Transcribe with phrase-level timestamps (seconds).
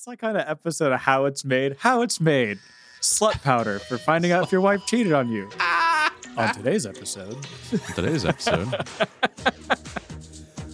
[0.00, 1.76] It's like kind of episode of How It's Made.
[1.78, 2.58] How It's Made.
[3.02, 5.50] Slut powder for finding out if your wife cheated on you.
[6.38, 7.36] on today's episode,
[7.94, 8.66] Today's episode.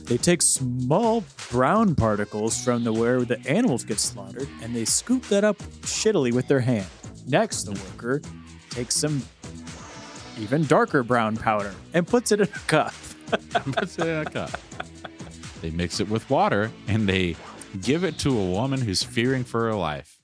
[0.04, 5.24] they take small brown particles from the where the animals get slaughtered and they scoop
[5.24, 6.86] that up shittily with their hand.
[7.26, 8.22] Next, the worker
[8.70, 9.24] takes some
[10.38, 12.94] even darker brown powder and puts it in a cup.
[13.72, 14.52] Puts it in a cup.
[15.62, 17.34] They mix it with water and they
[17.76, 20.18] give it to a woman who's fearing for her life.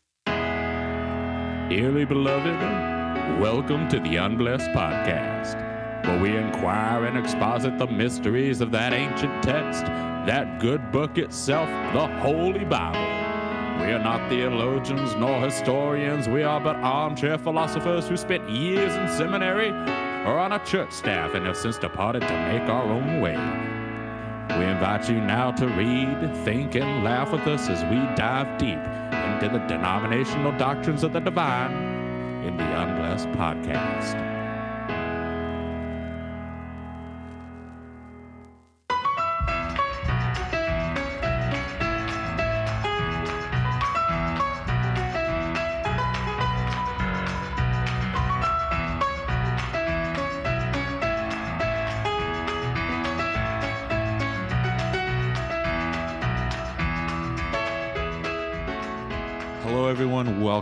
[1.68, 5.56] Dearly beloved, welcome to the Unblessed Podcast,
[6.06, 11.68] where we inquire and exposit the mysteries of that ancient text, that good book itself,
[11.94, 13.00] the Holy Bible.
[13.84, 16.28] We are not theologians nor historians.
[16.28, 21.34] We are but armchair philosophers who spent years in seminary or on a church staff
[21.34, 23.81] and have since departed to make our own way.
[24.58, 28.78] We invite you now to read, think, and laugh with us as we dive deep
[28.78, 31.72] into the denominational doctrines of the divine
[32.44, 34.31] in the Unblessed Podcast.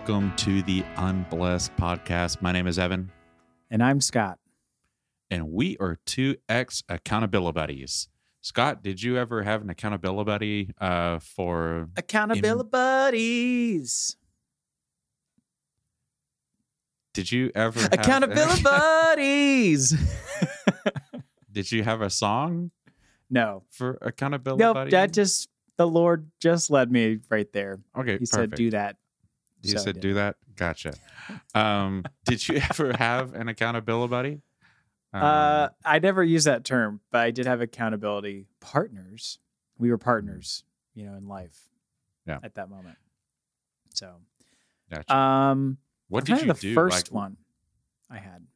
[0.03, 2.41] Welcome to the Unblessed Podcast.
[2.41, 3.11] My name is Evan,
[3.71, 4.39] And I'm Scott.
[5.31, 8.09] and we are two ex accountability buddies.
[8.41, 14.17] Scott, did you ever have an accountability buddy uh, for Accountability buddies.
[17.13, 19.95] Did you ever have, Accountability buddies.
[21.53, 22.71] Did you have a song
[23.29, 23.65] no.
[23.71, 24.75] for accountability Nope.
[24.75, 24.91] buddy?
[24.93, 27.79] That just the Lord just led me right there.
[27.99, 28.97] okay, He said, "Do that."
[29.63, 30.37] You So said do that.
[30.57, 30.95] Gotcha.
[31.55, 34.41] Um, did you ever have an accountability buddy?
[35.13, 39.39] Um, Uh, I never used that term, but I did have accountability partners.
[39.79, 40.65] We were partners,
[40.95, 41.59] you know, in life.
[42.27, 42.39] Yeah.
[42.43, 42.97] At that moment.
[43.95, 44.17] So,
[44.91, 45.15] gotcha.
[45.15, 46.75] um, what did you the do?
[46.75, 47.37] first like, one
[48.09, 48.47] I had.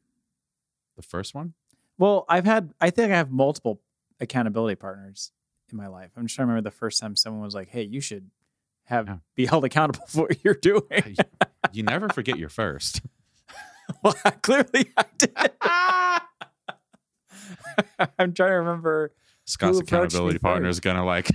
[0.95, 1.53] The first one?
[1.97, 2.73] Well, I've had.
[2.79, 3.81] I think I have multiple
[4.19, 5.31] accountability partners
[5.71, 6.11] in my life.
[6.15, 8.29] I'm just trying to remember the first time someone was like, "Hey, you should
[8.85, 9.17] have Yeah.
[9.35, 11.15] be held accountable for what you're doing."
[11.71, 13.01] you, never forget your first.
[14.03, 15.31] well, clearly I did.
[18.17, 19.11] I'm trying to remember.
[19.45, 21.29] Scott's accountability partner is gonna like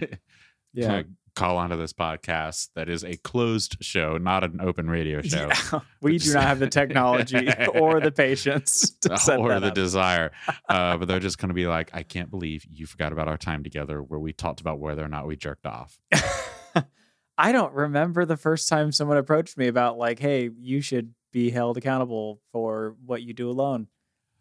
[0.72, 1.02] Yeah.
[1.36, 5.48] call onto this podcast that is a closed show, not an open radio show.
[5.72, 5.80] Yeah.
[6.02, 9.74] we do not have the technology or the patience to set or the up.
[9.74, 10.32] desire.
[10.68, 13.38] Uh, but they're just going to be like, I can't believe you forgot about our
[13.38, 16.00] time together where we talked about whether or not we jerked off.
[17.40, 21.50] I don't remember the first time someone approached me about like, "Hey, you should be
[21.50, 23.88] held accountable for what you do alone."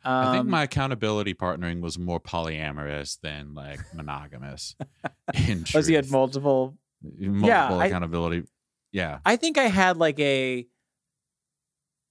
[0.03, 4.75] Um, I think my accountability partnering was more polyamorous than like monogamous.
[5.49, 6.77] in was he had multiple.
[7.03, 8.43] multiple Yeah, I- accountability.
[8.91, 9.19] Yeah.
[9.25, 10.67] I think I had like a.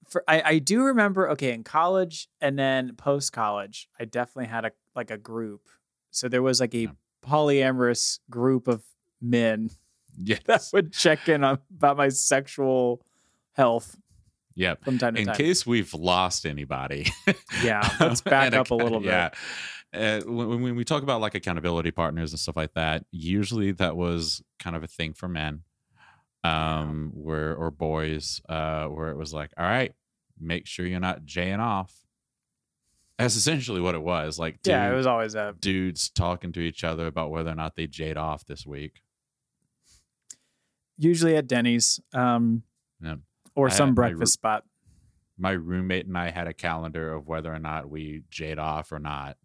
[0.09, 4.65] For I, I do remember okay in college and then post college I definitely had
[4.65, 5.69] a like a group
[6.11, 6.91] so there was like a Yeah.
[7.27, 8.85] polyamorous group of
[9.21, 9.71] men
[10.19, 10.73] that Yes.
[10.73, 13.05] would check in on, about my sexual
[13.53, 13.97] health
[14.55, 14.85] Yep.
[14.85, 15.37] from time to In time.
[15.37, 17.07] case we've lost anybody.
[17.65, 19.07] yeah, let's back up a little bit.
[19.09, 19.31] Yeah.
[19.95, 23.97] Uh, when, when we talk about like accountability partners and stuff like that, usually that
[23.97, 25.63] was kind of a thing for men,
[26.45, 29.93] um, where or boys, uh, where it was like, all right,
[30.41, 31.95] make sure you're not jaying off.
[33.19, 34.39] That's essentially what it was.
[34.39, 37.75] Like, Yeah, it was always a dudes talking to each other about whether or not
[37.75, 39.01] they jade off this week.
[40.99, 42.63] Usually at Denny's, um,
[43.01, 43.17] Yeah.
[43.55, 44.65] or I some my breakfast spot.
[45.39, 48.99] My roommate and I had a calendar of whether or not we jade off or
[48.99, 49.37] not.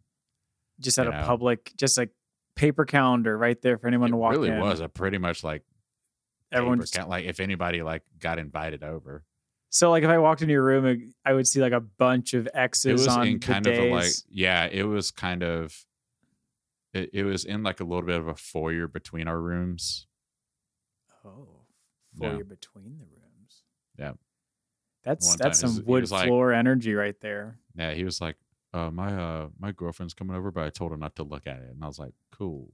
[0.79, 1.25] Just at you a know.
[1.27, 2.09] public, just like
[2.55, 4.39] paper calendar right there for anyone it to walk in.
[4.39, 4.59] It really in.
[4.61, 5.63] was a pretty much like
[6.51, 9.23] Everyone just, count, like if anybody like got invited over.
[9.69, 12.45] so like if I walked into your room, I would see like a bunch of
[12.47, 13.77] It X's was on in the kind days.
[13.79, 15.85] of a like yeah, it was kind of
[16.93, 20.05] it, it was in like a little bit of a foyer between our rooms.
[21.25, 21.47] Oh,
[22.19, 22.31] Yeah.
[22.31, 23.63] foyer between the rooms.
[23.97, 24.13] Yeah.
[25.03, 27.59] that's One that's some wood like- floor energy right there.
[27.75, 28.37] Yeah, he was like,
[28.73, 31.57] uh, my uh my girlfriend's coming over, but I told her not to look at
[31.57, 31.69] it.
[31.71, 32.69] And I was like, cool.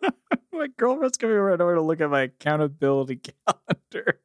[0.52, 1.52] my girlfriend's coming over.
[1.52, 3.16] I don't want to look at my accountability
[3.46, 4.20] calendar.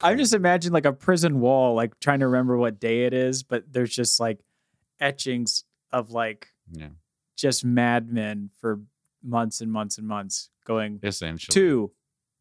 [0.00, 3.42] I'm just imagining like a prison wall, like trying to remember what day it is,
[3.42, 4.38] but there's just like
[5.00, 6.90] etchings of like Yeah.
[7.36, 8.80] just madmen for
[9.22, 11.52] months and months and months going Essentially.
[11.52, 11.92] two,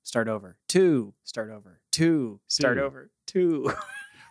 [0.03, 2.83] start over, two, start over, two, start Two.
[2.83, 3.71] over, two.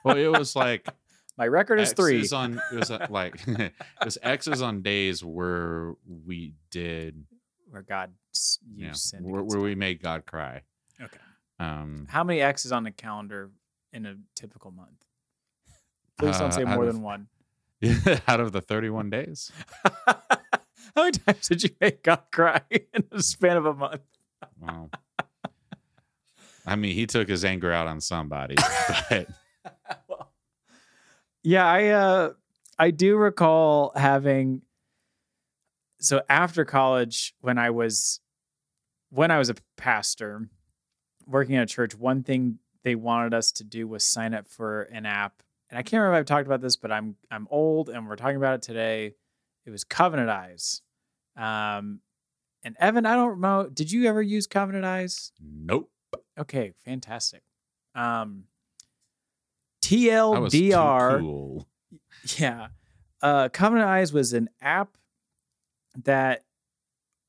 [0.04, 0.86] Well, it was like
[1.38, 2.18] My record is three.
[2.20, 3.72] X's on it was uh, like it
[4.04, 5.92] was X's on days where
[6.24, 7.24] we did
[7.68, 8.12] where God
[8.74, 9.24] you yeah, sinned.
[9.26, 10.62] where, where we made God cry.
[11.02, 11.18] Okay.
[11.58, 13.50] Um How many X's on the calendar
[13.92, 15.04] in a typical month?
[16.18, 17.26] Please don't Uh, say more of- than one.
[18.28, 19.52] out of the 31 days.
[20.96, 24.00] How many times did you make God cry in the span of a month?
[24.58, 24.90] Wow.
[26.66, 28.56] I mean, he took his anger out on somebody,
[29.10, 29.28] but
[30.08, 30.32] Well,
[31.42, 32.32] yeah, I uh
[32.78, 34.62] I do recall having
[36.00, 38.20] so after college when I was
[39.10, 40.48] when I was a pastor
[41.26, 44.82] working at a church, one thing they wanted us to do was sign up for
[44.84, 45.42] an app.
[45.68, 48.16] And I can't remember if I've talked about this, but I'm I'm old and we're
[48.16, 49.14] talking about it today.
[49.64, 50.82] It was Covenant Eyes.
[51.36, 52.00] Um
[52.64, 55.32] and Evan, I don't know, did you ever use Covenant Eyes?
[55.40, 55.90] nope.
[56.38, 57.42] Okay, fantastic.
[57.94, 58.44] Um
[59.84, 61.20] I was too TLDR.
[61.20, 61.68] cool.
[62.38, 62.68] Yeah.
[63.22, 64.96] Uh, Covenant Eyes was an app
[66.04, 66.44] that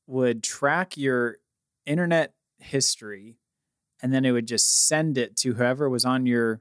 [0.06, 1.38] would track your
[1.86, 3.38] internet history
[4.02, 6.60] and then it would just send it to whoever was on your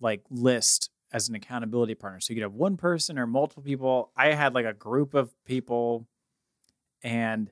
[0.00, 2.20] like list as an accountability partner.
[2.20, 4.10] So you could have one person or multiple people.
[4.16, 6.06] I had like a group of people
[7.02, 7.50] and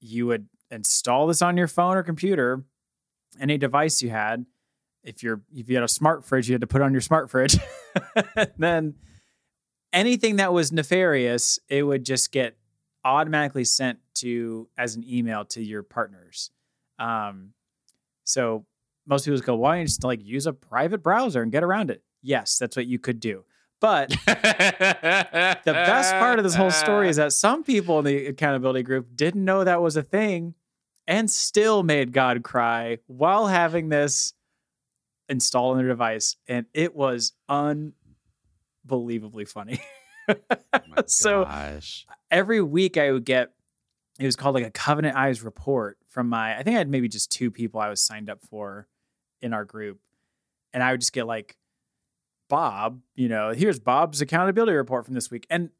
[0.00, 2.62] you would install this on your phone or computer,
[3.40, 4.46] any device you had.
[5.04, 7.30] If you're if you had a smart fridge, you had to put on your smart
[7.30, 7.56] fridge.
[8.58, 8.94] then
[9.92, 12.56] anything that was nefarious, it would just get
[13.04, 16.50] automatically sent to as an email to your partners.
[16.98, 17.52] Um,
[18.24, 18.66] so
[19.06, 21.90] most people go, why don't you just like use a private browser and get around
[21.90, 22.02] it?
[22.22, 23.44] Yes, that's what you could do.
[23.80, 28.82] But the best part of this whole story is that some people in the accountability
[28.82, 30.54] group didn't know that was a thing
[31.06, 34.34] and still made God cry while having this
[35.28, 36.36] installed on their device.
[36.48, 39.80] And it was unbelievably funny.
[40.28, 40.34] Oh
[41.06, 42.06] so- gosh.
[42.30, 43.52] Every week I would get,
[44.18, 47.08] it was called like a Covenant Eyes report from my, I think I had maybe
[47.08, 48.86] just two people I was signed up for
[49.40, 50.00] in our group.
[50.74, 51.56] And I would just get like,
[52.48, 55.46] Bob, you know, here's Bob's accountability report from this week.
[55.50, 55.70] And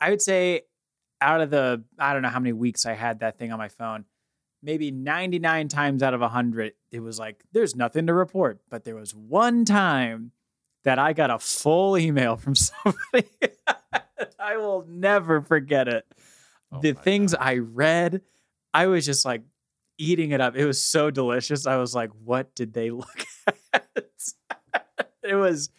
[0.00, 0.62] I would say
[1.20, 3.68] out of the, I don't know how many weeks I had that thing on my
[3.68, 4.04] phone,
[4.62, 8.60] maybe 99 times out of 100, it was like, there's nothing to report.
[8.68, 10.32] But there was one time
[10.84, 13.28] that I got a full email from somebody.
[14.38, 16.06] I will never forget it.
[16.72, 17.46] Oh the things gosh.
[17.46, 18.22] I read,
[18.74, 19.42] I was just like
[19.98, 20.56] eating it up.
[20.56, 21.66] It was so delicious.
[21.66, 23.26] I was like, what did they look
[23.72, 23.86] at?
[25.22, 25.70] it was,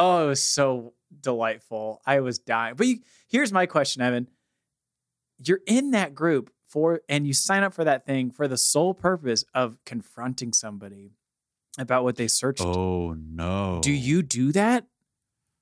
[0.00, 2.00] oh, it was so delightful.
[2.06, 2.74] I was dying.
[2.76, 2.98] But you,
[3.28, 4.28] here's my question, Evan.
[5.44, 8.94] You're in that group for, and you sign up for that thing for the sole
[8.94, 11.12] purpose of confronting somebody
[11.78, 12.60] about what they searched.
[12.62, 13.80] Oh no.
[13.82, 14.86] Do you do that?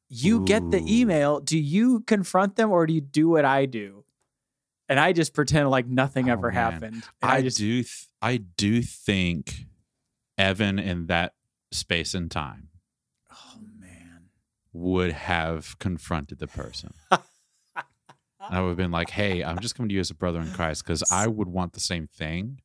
[0.09, 1.39] You get the email.
[1.41, 4.05] Do you confront them or do you do what I do?
[4.89, 6.55] And I just pretend like nothing Oh, ever man.
[6.55, 6.95] happened.
[7.21, 9.67] And I, just do th- I do think
[10.39, 11.35] Evan in that
[11.73, 12.69] space and time.
[14.73, 16.93] Would have confronted the person.
[18.51, 20.51] I would have been like, "Hey, I'm just coming to you as a brother in
[20.53, 22.61] Christ because I would want the same thing.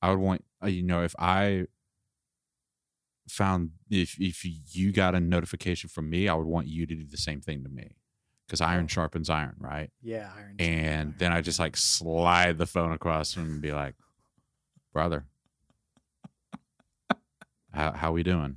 [0.00, 1.66] I would want, uh, you know, if I
[3.28, 4.42] found if if
[4.74, 7.62] you got a notification from me, I would want you to do the same thing
[7.64, 7.96] to me
[8.46, 8.88] because iron Oh.
[8.88, 9.90] sharpens iron, right?
[10.00, 13.96] Yeah, Iron And then I just like slide the phone across him and be like,
[14.92, 15.26] "Brother,
[17.72, 18.56] how how we doing?"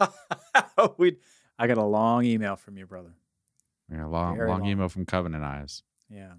[0.98, 1.16] we
[1.58, 3.14] I got a long email from your brother.
[3.88, 4.68] Know, long Very long long.
[4.68, 5.82] email from Covenant Eyes.
[6.10, 6.32] Yeah.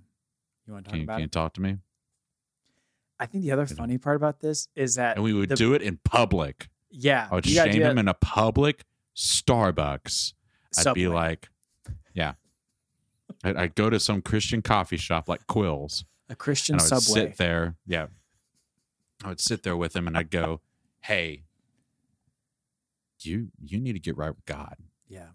[0.68, 1.78] You want to talk Can about can you talk to me?
[3.20, 5.56] I think the other you- funny part about this is that And we would the-
[5.56, 6.70] do it in public.
[6.92, 8.86] yeah, I would shame him in a public
[9.16, 10.34] Starbucks.
[10.78, 11.50] I'd be like,
[12.14, 12.34] yeah.
[13.44, 17.04] I'd, I'd go to some Christian coffee shop like Quills, a Christian and I would
[17.04, 17.22] subway.
[17.30, 17.76] sit there.
[17.88, 18.08] Yeah,
[19.24, 20.62] I would sit there with him, and I'd go,
[21.02, 21.44] "Hey,
[23.22, 24.76] you you need to get right with God."
[25.10, 25.28] Yeah.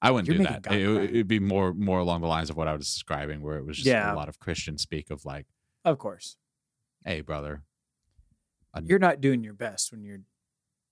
[0.00, 0.62] I wouldn't You're do that.
[0.62, 3.56] God It, it'd be more more along the lines of what I was describing, where
[3.58, 4.12] it was just Yeah.
[4.12, 5.46] a lot of Christian speak of like,
[5.84, 6.36] Of course.
[7.04, 7.62] "Hey, brother,
[8.74, 10.20] I- You're not doing your best when you're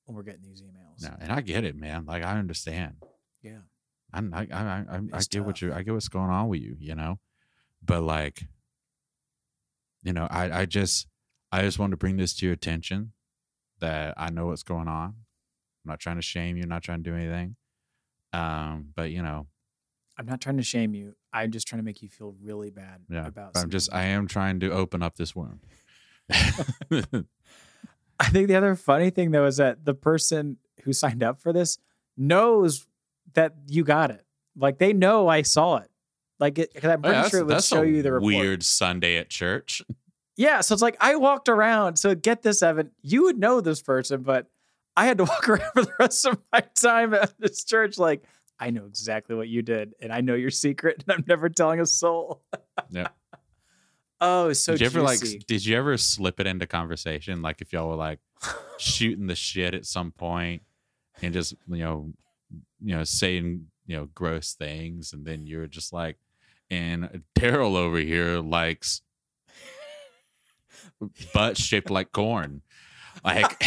[0.05, 1.03] when we're getting these emails.
[1.03, 2.05] no," and I get it, man.
[2.05, 2.97] Like I understand.
[3.43, 3.61] Yeah.
[4.13, 5.63] I'm, I, I, I, I, get what tough.
[5.63, 7.21] you, I get what's going on with you, you know,
[7.81, 8.43] but like,
[10.03, 11.07] you know, I, I just,
[11.53, 13.13] I just wanted to bring this to your attention
[13.79, 15.11] that I know what's going on.
[15.11, 17.55] I'm not trying to shame you, I'm not trying to do anything.
[18.33, 19.47] Um, but you know,
[20.19, 21.15] I'm not trying to shame you.
[21.33, 23.53] I'm just trying to make you feel really bad Yeah, about.
[23.57, 23.93] I'm just.
[23.93, 25.61] I am trying to open up this wound.
[28.21, 31.53] I think the other funny thing though is that the person who signed up for
[31.53, 31.79] this
[32.17, 32.87] knows
[33.35, 34.25] that you got it.
[34.57, 35.91] Like they know I saw it.
[36.39, 38.27] Like it, because I'm Oh, yeah, pretty sure it would show you the report.
[38.35, 39.83] weird Sunday at church.
[40.37, 41.97] Yeah, so it's like I walked around.
[41.97, 44.47] So get this, Evan, you would know this person, but
[45.01, 47.97] I had to walk around for the rest of my time at this church.
[47.97, 48.23] Like
[48.59, 51.81] I know exactly what you did, and I know your secret, and I'm never telling
[51.81, 52.43] a soul.
[52.93, 53.09] Yeah.
[54.21, 55.21] oh, so did you ever like?
[55.47, 57.41] Did you ever slip it into conversation?
[57.41, 58.19] Like if y'all were like
[58.79, 60.63] shooting the shit at some point
[61.23, 62.13] and just you know,
[62.81, 66.17] you know, saying you know gross things, and then you're just like,
[66.71, 69.03] and Daryl over here likes
[71.35, 72.63] butt shaped like corn.
[73.23, 73.63] Like,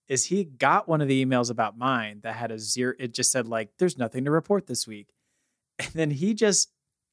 [0.09, 3.33] Is he got one of the emails about mine that had a zero, it just
[3.33, 5.09] said, like, there's nothing to report this week.
[5.79, 6.71] And then he just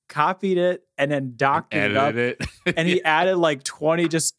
[0.09, 2.41] copied it and then doctored it up it,
[2.75, 4.35] and he added like 20 just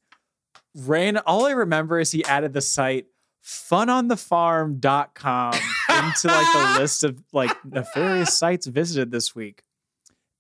[0.75, 3.07] ran all i remember is he added the site
[3.45, 9.63] funonthefarm.com into like the list of like nefarious sites visited this week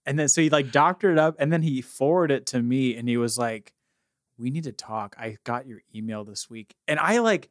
[0.05, 2.97] and then so he like doctored it up and then he forwarded it to me
[2.97, 3.73] and he was like
[4.41, 7.51] we need to talk i got your email this week and i like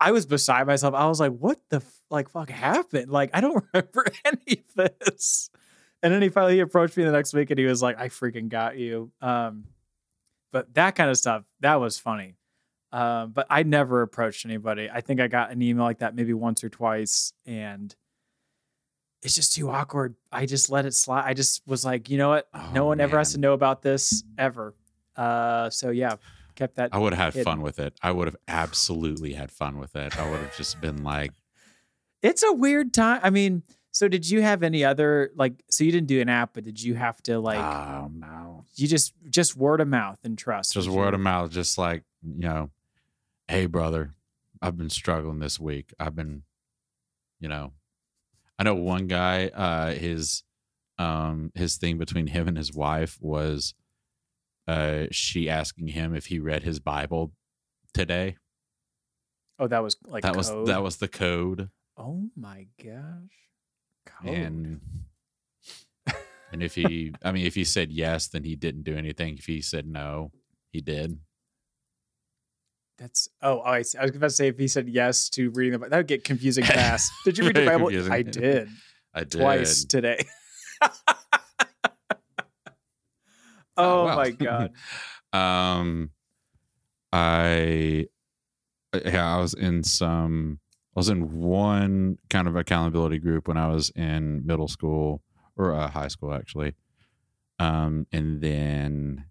[0.00, 3.40] i was beside myself i was like what the f- like fuck happened like i
[3.40, 5.50] don't remember any of this
[6.02, 8.10] and then he finally he approached me the next week and he was like, I
[8.10, 9.10] freaking got you.
[9.22, 9.64] Um,
[10.52, 12.36] but that kind of stuff, that was funny.
[12.92, 14.90] Um, but I never approached anybody.
[14.92, 17.92] I think I got an email like that maybe once or twice and
[19.22, 20.14] it's just too awkward.
[20.30, 21.24] I just let it slide.
[21.26, 22.46] I just was like, you know what?
[22.74, 24.74] no Oh, one ever has to know about this ever.
[25.16, 26.16] Uh, so yeah,
[26.54, 26.90] kept that.
[26.92, 27.44] I would have had hidden.
[27.44, 27.94] fun with it.
[28.02, 30.18] I would have absolutely had fun with it.
[30.18, 31.32] I would have just been like,
[32.22, 33.20] It's a weird time.
[33.22, 35.54] I mean, so did you have any other like?
[35.70, 37.58] So you didn't do an app, but did you have to like?
[37.58, 38.64] oh no.
[38.74, 40.74] you just just word of mouth and trust.
[40.74, 42.70] just word of mouth, just like, you know,
[43.48, 44.12] hey, brother,
[44.60, 45.94] I've been struggling this week.
[45.98, 46.42] I've been,
[47.40, 47.72] you know,
[48.58, 50.42] I know one guy, uh, his,
[50.98, 53.74] um, his thing between him and his wife was,
[54.66, 57.32] uh, she asking him if he read his Bible
[57.94, 58.36] today.
[59.58, 61.70] Oh, that was like that was, that was the code.
[61.96, 63.30] Oh my gosh.
[64.04, 64.34] Code.
[64.34, 64.80] And,
[66.52, 69.38] and if he, I mean, if he said yes, then he didn't do anything.
[69.38, 70.30] If he said no,
[70.72, 71.18] he did.
[72.98, 73.76] That's oh, I.
[73.76, 76.06] I was about to say if he said yes to reading the Bible, that would
[76.06, 77.10] get confusing fast.
[77.24, 77.88] Did you read the Bible?
[78.10, 78.68] I did
[79.14, 79.30] I did.
[79.30, 80.18] twice today.
[83.76, 84.16] oh well.
[84.16, 84.72] my god.
[85.32, 86.10] um
[87.12, 88.06] i
[89.04, 90.58] yeah i was in some
[90.96, 95.22] i was in one kind of accountability group when i was in middle school
[95.56, 96.74] or uh, high school actually
[97.58, 99.24] um and then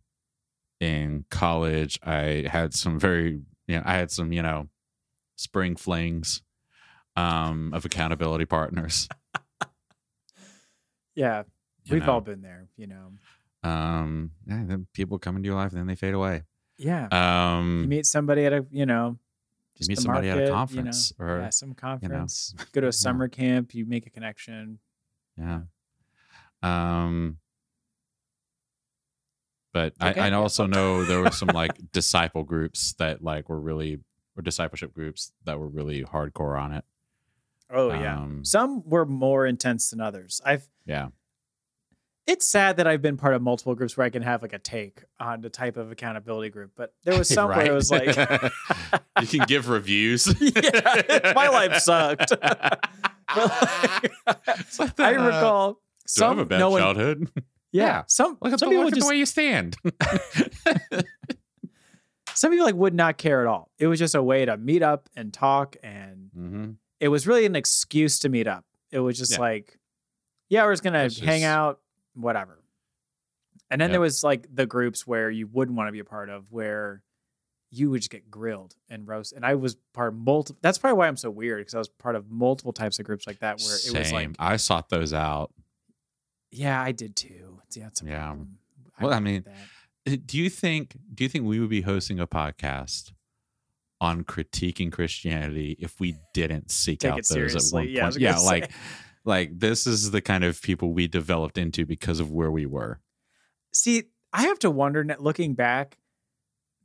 [0.79, 4.67] in college i had some very you know i had some you know
[5.37, 6.41] spring flings
[7.15, 9.07] um of accountability partners
[11.15, 11.43] Yeah,
[11.85, 12.13] you we've know.
[12.13, 12.67] all been there.
[12.77, 13.11] You know.
[13.65, 16.43] Um yeah, then people come into your life and then they fade away
[16.77, 17.07] Yeah.
[17.11, 19.17] um you meet somebody at a you know.
[19.73, 22.53] you just meet somebody at market, a you know, conference or yeah, some conference.
[22.73, 23.73] Go to a summer camp.
[23.73, 24.79] You make a connection.
[25.37, 25.61] yeah
[26.63, 27.37] um
[29.73, 30.21] but Okay.
[30.21, 33.99] I, I also know there were some like disciple groups that like were really
[34.37, 36.85] or discipleship groups that were really hardcore on it
[37.69, 38.17] Oh yeah.
[38.17, 40.39] Um, Some were more intense than others.
[40.45, 41.07] I've yeah
[42.27, 44.59] it's sad that I've been part of multiple groups where I can have like a
[44.59, 48.07] take on the type of accountability group, but there was some where it was like,
[49.21, 50.27] you can give reviews.
[50.41, 52.31] yeah, my life sucked.
[54.79, 55.73] Like, I uh, recall I
[56.07, 57.29] some have a bad no one, childhood?
[57.35, 57.41] yeah,
[57.85, 58.03] Yeah.
[58.07, 59.77] some Look at, some the, people look just the way you stand.
[62.33, 63.71] some people like would not care at all.
[63.79, 67.45] It was just a way to meet up and talk, and hmm it was really
[67.45, 68.63] an excuse to meet up.
[68.89, 69.39] It was just Yeah.
[69.39, 69.77] like,
[70.49, 71.79] yeah, we're just gonna It's hang just- out,
[72.15, 72.61] whatever.
[73.69, 73.93] And then Yep.
[73.93, 77.03] there was like the groups where you wouldn't want to be a part of, where
[77.71, 79.33] you would just get grilled and roast.
[79.33, 80.59] And I was part of multiple.
[80.61, 83.25] That's probably why I'm so weird because I was part of multiple types of groups
[83.27, 83.95] like that, where Same.
[83.95, 85.51] it was like, I sought those out.
[86.51, 87.59] yeah, I did too.
[87.75, 88.19] Yeah, Yeah.
[88.27, 88.57] problem.
[89.01, 89.43] Well, I mean.
[90.07, 90.95] Uh, Do you think?
[91.13, 93.11] Do you think we would be hosting a podcast
[93.99, 97.89] on critiquing Christianity if we didn't seek Take out those at one point?
[97.91, 98.71] Yeah, yeah, like
[99.25, 102.99] like this is the kind of people we developed into because of where we were.
[103.73, 105.97] See, I have to wonder, looking back,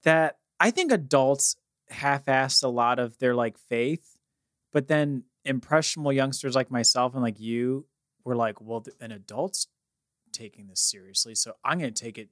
[0.02, 1.56] that I think adults
[1.90, 4.16] half-assed a lot of their like faith,
[4.72, 7.86] but then impressionable youngsters like myself and like you
[8.24, 9.66] were like, well, an adult's
[10.32, 12.28] taking this seriously, so I'm going to take it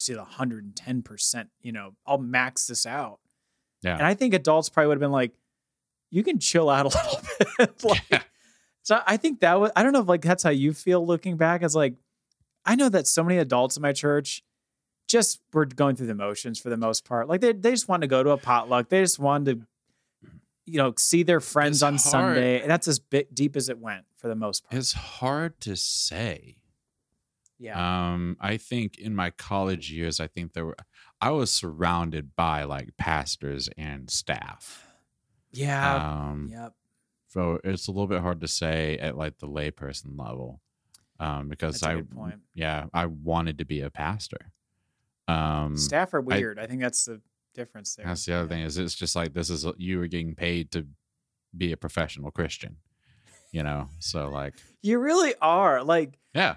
[0.00, 1.50] to the hundred and ten percent.
[1.60, 3.20] You know, I'll max this out.
[3.82, 3.94] Yeah.
[3.94, 5.32] and I think adults probably would have been like,
[6.10, 7.20] you can chill out a little
[7.58, 7.84] bit.
[7.84, 8.22] like, Yeah.
[8.88, 11.36] So I think that was I don't know if like that's how you feel looking
[11.36, 11.62] back.
[11.62, 11.92] It's like
[12.64, 14.42] I know that so many adults in my church
[15.06, 17.28] just were going through the motions for the most part.
[17.28, 18.88] Like they they just wanted to go to a potluck.
[18.88, 19.66] They just wanted to
[20.64, 22.36] you know see their friends It's on hard.
[22.36, 22.62] Sunday.
[22.62, 24.78] And that's as bit deep as it went for the most part.
[24.78, 26.56] It's hard to say.
[27.58, 28.12] yeah.
[28.12, 30.76] Um, I think in my college years, I think there were
[31.20, 34.88] I was surrounded by like pastors and staff.
[35.52, 36.30] yeah.
[36.30, 36.72] Um, yep.
[37.28, 40.60] So it's a little bit hard to say at like the layperson level,
[41.20, 42.02] um, because I
[42.54, 44.52] yeah I wanted to be a pastor.
[45.28, 46.58] Um, Staff are weird.
[46.58, 47.20] I, think that's the
[47.54, 48.06] difference there.
[48.06, 48.48] that's the other Yeah.
[48.48, 50.86] thing is it's just like this is you were getting paid to
[51.56, 52.76] be a professional Christian,
[53.52, 53.88] you know.
[53.98, 55.82] So like You really are.
[55.84, 56.56] Like yeah,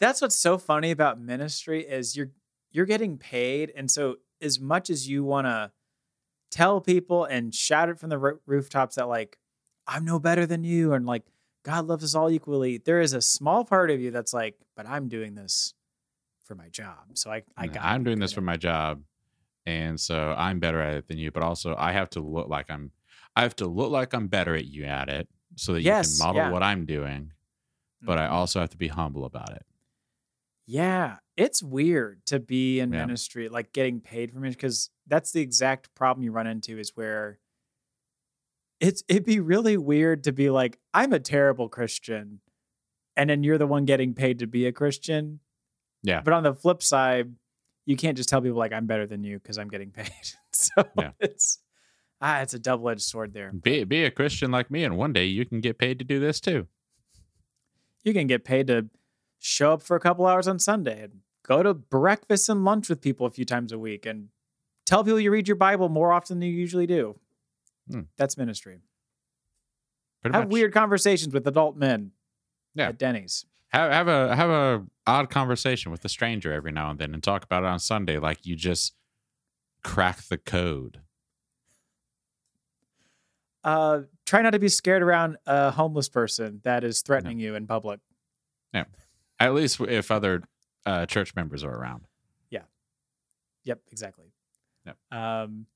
[0.00, 2.30] that's what's so funny about ministry is you're
[2.70, 5.70] you're getting paid and so as much as you want to
[6.50, 9.38] tell people and shout it from the roo- rooftops that like
[9.86, 11.22] i'm no better than you and like
[11.64, 14.86] god loves us all equally there is a small part of you that's like but
[14.86, 15.74] i'm doing this
[16.44, 17.84] for my job so i I got.
[17.84, 19.02] I'm doing this for my job,
[19.66, 21.30] and so I'm better at it than you.
[21.30, 22.92] But also, I have to look like I'm.
[23.36, 26.24] I have to look like I'm better at you at it, so that Yes, you
[26.24, 26.52] can model yeah.
[26.52, 27.32] what I'm doing.
[28.02, 28.34] But I mm-hmm.
[28.34, 29.64] also have to be humble about it.
[30.66, 33.00] Yeah, it's weird to be in Yeah.
[33.00, 36.92] ministry, like getting paid for ministry, because that's the exact problem you run into is
[36.94, 37.38] where
[38.80, 42.40] it's it'd be really weird to be like, I'm a terrible Christian,
[43.16, 45.40] and then you're the one getting paid to be a Christian.
[46.02, 46.20] Yeah.
[46.20, 47.34] But on the flip side,
[47.86, 50.10] you can't just tell people like I'm better than you because I'm getting paid.
[50.52, 51.12] so Yeah.
[51.20, 51.58] it's
[52.20, 53.52] ah, it's a double edged sword there.
[53.52, 56.18] Be be a Christian like me, and one day you can get paid to do
[56.20, 56.66] this too.
[58.04, 58.86] you can get paid to
[59.38, 63.00] show up for a couple hours on Sunday and go to breakfast and lunch with
[63.00, 64.28] people a few times a week and
[64.86, 67.18] tell people you read your Bible more often than you usually do.
[67.90, 68.02] Hmm.
[68.16, 68.80] That's ministry.
[70.22, 70.52] Pretty Have much.
[70.52, 72.12] weird conversations with adult men
[72.74, 72.88] Yeah.
[72.88, 73.44] at Denny's.
[73.68, 77.22] have have a have a odd conversation with a stranger every now and then, and
[77.22, 78.94] talk about it on Sunday like you just
[79.82, 81.00] crack the code.
[83.62, 87.66] Uh, try not to be scared around a homeless person that is threatening you in
[87.66, 88.00] public.
[88.74, 88.84] Yeah,
[89.40, 90.42] at least if other
[90.84, 92.06] uh, church members are around.
[92.50, 92.62] Yeah.
[93.64, 94.26] Yep, exactly.
[94.84, 94.96] Yep.
[95.10, 95.66] Um,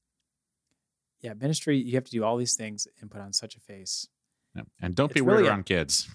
[1.20, 4.06] yeah, ministry, you have to do all these things and put on such a face.
[4.54, 4.62] Yeah.
[4.80, 6.08] And don't be It's weird really a- around kids.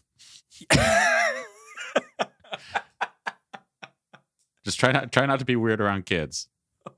[4.66, 6.48] Just try not try not to be weird around kids,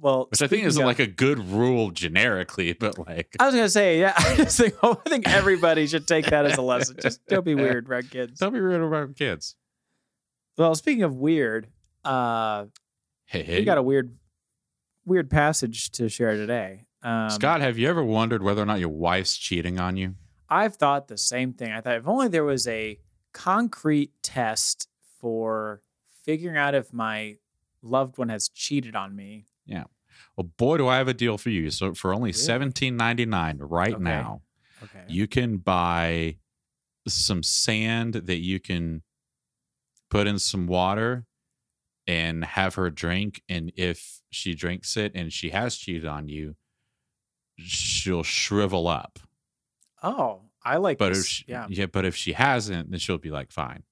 [0.00, 3.54] well, which I think isn't of- like a good rule generically, but like I was
[3.54, 4.14] gonna say, yeah.
[4.18, 6.96] I just think I think everybody should take that as a lesson.
[7.00, 8.40] Just don't be weird, around kids.
[8.40, 9.54] don't be weird around kids.
[10.58, 11.68] Well, speaking of weird,
[12.04, 12.64] uh,
[13.26, 14.16] Hey, hey, we got a weird,
[15.04, 16.84] weird passage to share today.
[17.02, 20.14] Um, Scott, have you ever wondered whether or not your wife's cheating on you?
[20.48, 21.72] I've thought the same thing.
[21.72, 22.98] I thought if only there was a
[23.32, 24.88] concrete test
[25.20, 25.82] for
[26.24, 27.36] figuring out if my
[27.82, 29.46] loved one has cheated on me.
[29.66, 29.84] Yeah.
[30.36, 31.70] Well, boy, do I have a deal for you.
[31.70, 32.32] So for only Really?
[32.40, 34.02] seventeen ninety nine right Okay.
[34.02, 34.42] now,
[34.82, 35.04] Okay.
[35.08, 36.38] you can buy
[37.06, 39.02] some sand that you can
[40.10, 41.26] put in some water
[42.06, 43.42] and have her drink.
[43.48, 46.56] And if she drinks it and she has cheated on you,
[47.56, 49.18] she'll shrivel up.
[50.02, 51.18] oh, I like But this.
[51.20, 51.66] if she, yeah.
[51.68, 53.82] yeah, but if she hasn't, then she'll be like, fine.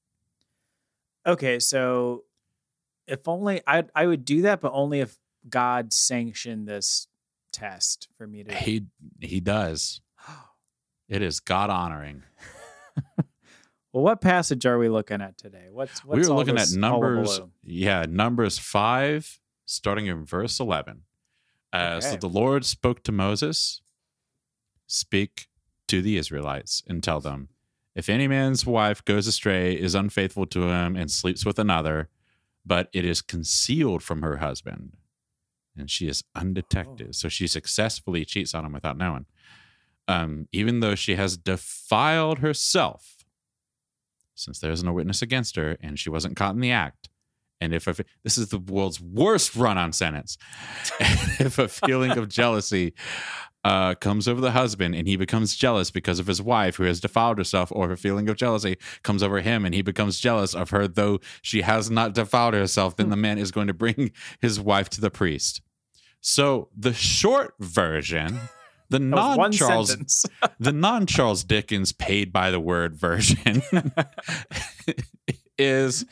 [1.26, 2.24] Okay, so
[3.06, 7.08] if only I I would do that, but only if God sanctioned this
[7.52, 8.54] test for me to.
[8.54, 8.86] He
[9.20, 10.00] he does.
[11.08, 12.22] It is God honoring.
[13.92, 15.66] Well, what passage are we looking at today?
[15.70, 17.42] What's, what's we were looking at numbers.
[17.62, 19.38] Yeah, numbers five,
[19.72, 21.02] starting in verse eleven.
[21.72, 23.80] Uh, So the Lord spoke to Moses,
[24.86, 25.48] "Speak
[25.88, 27.48] to the Israelites and tell them,
[27.94, 32.08] if any man's wife goes astray, is unfaithful to him, and sleeps with another,
[32.64, 34.96] but it is concealed from her husband,
[35.76, 37.12] and she is undetected, Oh.
[37.12, 39.26] so she successfully cheats on him without knowing,
[40.08, 43.08] um, even though she has defiled herself."
[44.34, 47.10] since there's no witness against her and she wasn't caught in the act.
[47.62, 50.36] And if a, this is the world's worst run on sentence,
[51.00, 52.94] if a feeling of jealousy
[53.64, 57.00] uh, comes over the husband and he becomes jealous because of his wife who has
[57.00, 60.70] defiled herself, or a feeling of jealousy comes over him and he becomes jealous of
[60.70, 64.58] her though she has not defiled herself, then the man is going to bring his
[64.58, 65.62] wife to the priest.
[66.20, 68.38] So the short version,
[68.88, 70.26] the non Charles
[70.58, 73.62] the non Charles Dickens paid by the word version
[75.58, 76.04] is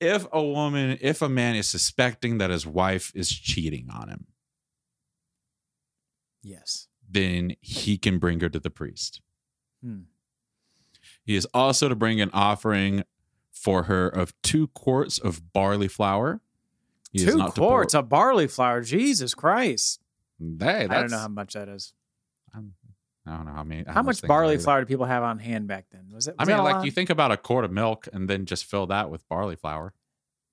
[0.00, 4.26] if a woman, if a man is suspecting that his wife is cheating on him,
[6.42, 6.88] yes.
[7.08, 9.20] then he can bring her to the priest.
[9.82, 10.02] Hmm.
[11.24, 13.04] He is also to bring an offering
[13.50, 16.40] for her of two quarts of barley flour.
[17.12, 18.82] He Two quarts of barley flour.
[18.82, 20.00] Jesus Christ.
[20.38, 21.92] Hey, I don't know how much that is.
[23.28, 23.84] I'm- don't know how many.
[23.86, 26.08] How, much barley flour do people have on hand back then?
[26.12, 26.34] Was it?
[26.38, 26.84] I mean, like lot?
[26.84, 29.92] you think about a quart of milk and then just fill that with barley flour.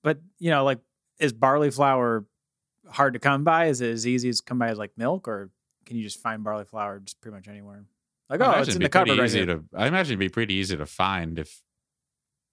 [0.02, 0.78] But you know, like,
[1.18, 2.24] is barley flour
[2.88, 3.66] hard to come by?
[3.66, 5.50] Is it as easy as come by as like milk, or
[5.84, 7.84] can you just find barley flour just pretty much anywhere?
[8.28, 9.46] Like, I oh, it's in the cupboard right here.
[9.46, 9.64] to.
[9.74, 11.62] I imagine it'd be pretty easy to find if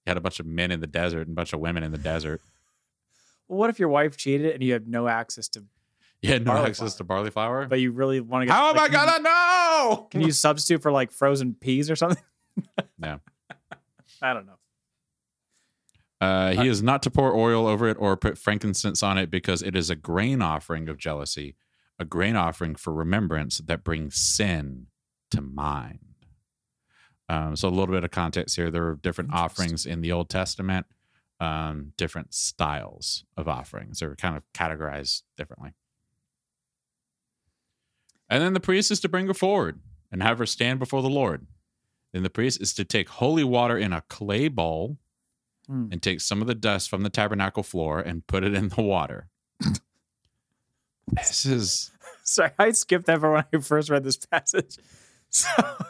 [0.05, 1.91] you had a bunch of men in the desert and a bunch of women in
[1.91, 2.41] the desert.
[3.49, 5.65] Well, what if your wife cheated and you have no access to,
[6.21, 6.97] You had no access flour.
[6.97, 7.67] to barley flour.
[7.67, 8.53] but you really want to get?
[8.53, 9.29] How am I gonna know?
[10.11, 12.23] Can you substitute for like frozen peas or something?
[12.99, 13.19] No.
[14.21, 14.59] I don't know.
[16.21, 19.61] Uh, he is not to pour oil over it or put frankincense on it because
[19.61, 21.55] it is a grain offering of jealousy,
[21.99, 24.87] a grain offering for remembrance that brings sin
[25.31, 25.99] to mind.
[27.27, 28.71] Um, so a little bit of context here.
[28.71, 30.85] There are different offerings in the Old Testament,
[31.39, 33.99] um, different styles of offerings.
[33.99, 35.73] They're kind of categorized differently.
[38.33, 39.79] And then the priest is to bring her forward
[40.11, 41.45] and have her stand before the Lord.
[42.13, 44.97] Then the priest is to take holy water in a clay bowl
[45.67, 45.87] Hmm.
[45.91, 48.81] and take some of the dust from the tabernacle floor and put it in the
[48.81, 49.27] water.
[51.11, 51.91] this is
[52.23, 54.77] Sorry, I skipped that for when I first read this passage.
[55.35, 55.47] So,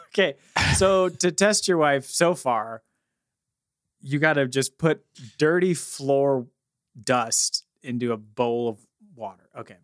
[0.08, 0.36] okay,
[0.74, 2.82] so to test your wife so far,
[4.00, 5.04] you got to just put
[5.36, 6.46] dirty floor
[7.02, 8.78] dust into a bowl of
[9.14, 9.50] water.
[9.54, 9.76] Okay.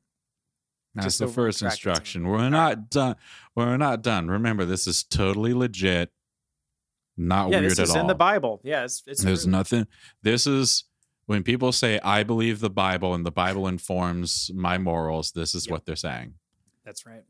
[0.95, 2.27] That's Just the first instruction.
[2.27, 3.17] We're not done.
[3.55, 4.29] We're not done.
[4.29, 6.13] Remember, this is totally legit.
[7.17, 8.61] Not yeah, weird this is in the Bible.
[8.65, 9.53] Yeah, it's, it's There's true.
[9.53, 9.87] nothing.
[10.23, 10.85] This is
[11.27, 15.33] when people say, "I believe the Bible," and the Bible informs my morals.
[15.33, 15.73] This is Yep.
[15.73, 16.35] what they're saying.
[16.85, 17.25] That's right.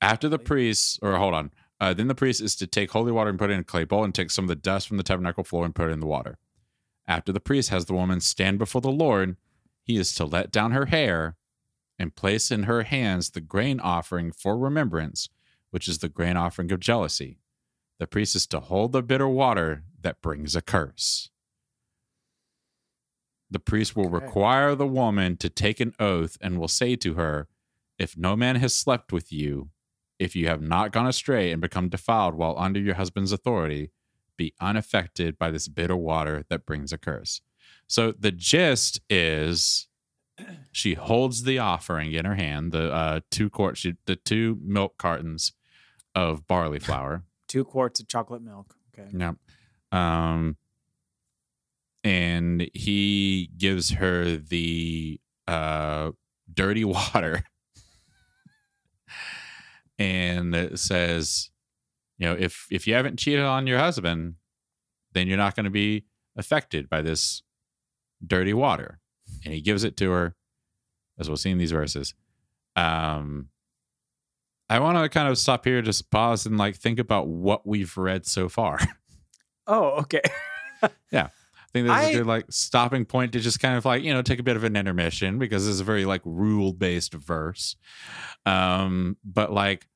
[0.00, 0.46] After the Right.
[0.46, 3.50] priest, or hold on, uh, then the priest is to take holy water and put
[3.50, 5.64] it in a clay bowl and take some of the dust from the tabernacle floor
[5.64, 6.38] and put it in the water.
[7.08, 9.36] After the priest has the woman stand before the Lord,
[9.82, 11.36] he is to let down her hair
[11.98, 15.28] and place in her hands the grain offering for remembrance,
[15.70, 17.38] which is the grain offering of jealousy.
[17.98, 21.30] The priest is to hold the bitter water that brings a curse.
[23.50, 24.24] The priest will Okay.
[24.24, 27.48] require the woman to take an oath and will say to her,
[27.98, 29.70] If no man has slept with you,
[30.18, 33.90] if you have not gone astray and become defiled while under your husband's authority,
[34.36, 37.42] be unaffected by this bitter water that brings a curse.
[37.86, 39.88] So the gist is
[40.72, 44.98] she holds the offering in her hand, the uh, two quart, she, the two milk
[44.98, 45.52] cartons
[46.14, 47.24] of barley flour.
[47.48, 48.74] Two quarts of chocolate milk.
[48.98, 49.10] Okay.
[49.14, 49.32] Yeah.
[49.92, 50.56] Um,
[52.02, 56.12] and he gives her the uh,
[56.54, 57.44] dirty water
[60.02, 61.50] and it says,
[62.18, 64.34] you know, if if you haven't cheated on your husband,
[65.12, 66.04] then you're not going to be
[66.36, 67.42] affected by this
[68.24, 68.98] dirty water.
[69.44, 70.34] And he gives it to her,
[71.18, 72.14] as we'll see in these verses.
[72.76, 73.48] Um,
[74.70, 77.96] I want to kind of stop here, just pause and like think about what we've
[77.96, 78.78] read so far.
[79.64, 80.22] Oh, okay.
[81.12, 81.28] Yeah.
[81.28, 84.12] I think this is a good like stopping point to just kind of like you
[84.12, 87.14] know take a bit of an intermission because this is a very like rule based
[87.14, 87.76] verse,
[88.44, 89.86] um, but like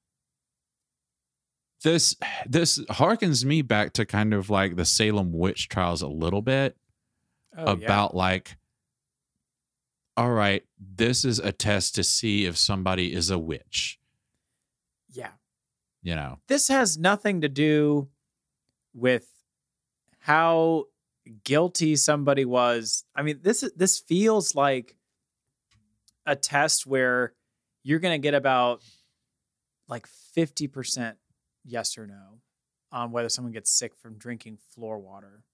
[1.83, 2.15] this
[2.47, 6.77] this harkens me back to kind of like the Salem witch trials a little bit
[7.57, 8.57] Oh, about like
[10.17, 13.99] all right, this is a test to see if somebody is a witch,
[15.13, 15.33] yeah.
[16.03, 16.39] you know.
[16.49, 18.09] This has nothing to do
[18.95, 19.29] with
[20.21, 20.85] how
[21.45, 23.05] guilty somebody was.
[23.15, 24.97] I mean, this is- this feels like
[26.25, 27.35] a test where
[27.83, 28.83] you're going to get about
[29.89, 31.17] like 50%
[31.65, 32.41] yes or no
[32.91, 35.45] on whether someone gets sick from drinking floor water.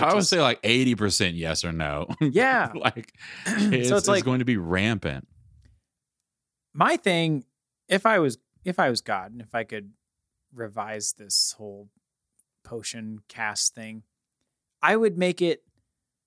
[0.00, 2.06] I would is- say like 80% yes or no.
[2.20, 2.72] Yeah.
[2.76, 3.12] like
[3.46, 5.26] it's, so it's it's like going to be rampant.
[6.72, 7.44] my thing
[7.88, 9.92] if i was if i was god and if i could
[10.54, 11.88] revise this whole
[12.64, 14.02] potion cast thing
[14.82, 15.62] i would make it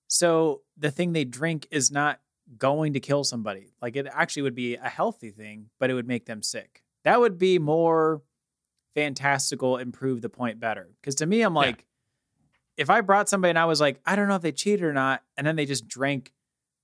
[0.06, 2.20] so the thing they drink is not
[2.56, 6.08] going to kill somebody like it actually would be a healthy thing but it would
[6.08, 8.22] make them sick that would be more
[8.94, 11.62] fantastical and prove the point better because to me i'm Yeah.
[12.78, 14.92] If i brought somebody and i was like i don't know if they cheated or
[14.94, 16.32] not and then they just drank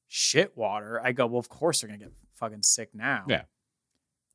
[0.09, 3.43] shit water i go well of course they're gonna get fucking sick now Yeah.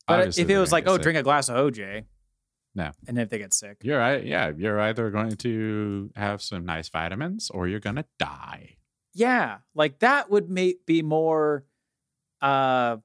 [0.07, 1.03] but Obviously if it was like, oh, sick.
[1.03, 2.05] drink a glass of OJ,
[2.73, 2.91] No.
[3.07, 4.23] and if they get sick, You're right.
[4.25, 8.77] Yeah, you're either going to have some nice vitamins or you're going to die.
[9.13, 11.65] yeah, like that would make be more.
[12.41, 12.97] Uh,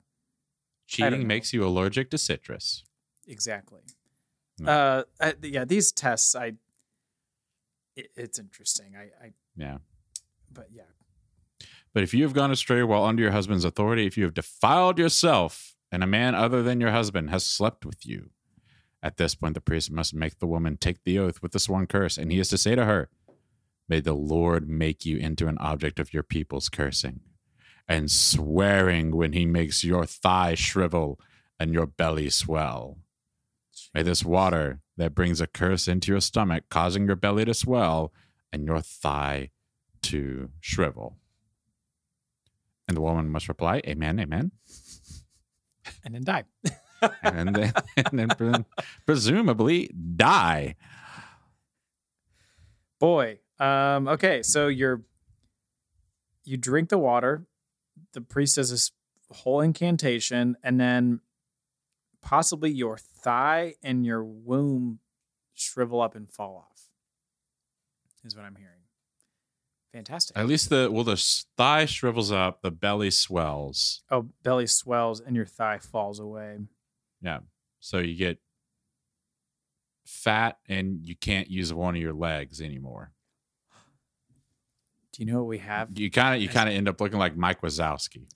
[0.86, 2.84] Cheating makes you allergic to citrus.
[3.26, 3.80] exactly.
[4.60, 4.70] No.
[4.70, 6.52] Uh, I, yeah, these tests, I.
[7.96, 8.94] It, it's interesting.
[8.96, 9.78] I, I, Yeah.
[10.52, 10.83] but yeah,
[11.92, 14.98] But if you have gone astray while under your husband's authority, if you have defiled
[14.98, 18.30] yourself and a man other than your husband has slept with you,
[19.02, 21.87] at this point the priest must make the woman take the oath with the sworn
[21.87, 23.09] curse, and he is to say to her,
[23.88, 27.20] May the Lord make you into an object of your people's cursing
[27.87, 31.20] and swearing when he makes your thigh shrivel
[31.61, 32.96] and your belly swell.
[33.92, 38.12] May this water that brings a curse into your stomach, causing your belly to swell
[38.52, 39.50] and your thigh
[40.02, 41.16] to shrivel.
[42.87, 44.52] And the woman must reply, Amen, Amen.
[46.04, 46.44] and then die.
[47.22, 48.64] And then, and then pre-
[49.04, 50.76] presumably die.
[52.98, 55.02] Boy, um, okay, so you're
[56.44, 57.44] you drink the water.
[58.12, 58.90] The priest does this
[59.30, 61.20] whole incantation, and then
[62.22, 65.00] possibly your thigh and your womb
[65.54, 66.82] shrivel up and fall off.
[68.24, 68.70] Is what I'm hearing.
[69.92, 70.37] Fantastic.
[70.37, 71.22] At least the, well, the
[71.56, 74.02] thigh shrivels up, the belly swells.
[74.10, 76.58] oh, belly swells and your thigh falls away.
[77.22, 77.40] Yeah.
[77.80, 78.38] So you get
[80.06, 83.12] fat and you can't use one of your legs anymore.
[85.12, 85.96] Do you know what we have?
[85.96, 88.26] You kind of, you kind of end up looking like Mike Wazowski.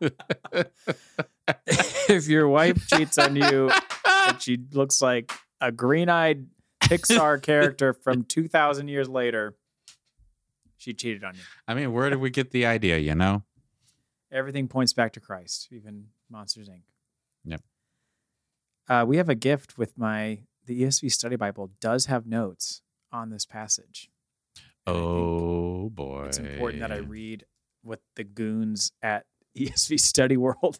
[1.66, 3.70] if your wife cheats on you
[4.06, 6.46] and she looks like a green-eyed
[6.82, 9.56] Pixar character from 2000 years later,
[10.76, 11.40] she cheated on you.
[11.66, 13.42] I mean, where did we get the idea, you know?
[14.30, 16.82] Everything points back to Christ, even Monsters Inc.
[17.44, 17.62] Yep.
[18.88, 23.30] Uh, we have a gift with my the ESV Study Bible does have notes on
[23.30, 24.10] this passage.
[24.86, 26.24] And Oh boy.
[26.26, 27.44] it's important that I read
[27.82, 29.24] what the goons at
[29.56, 30.78] ESV Study World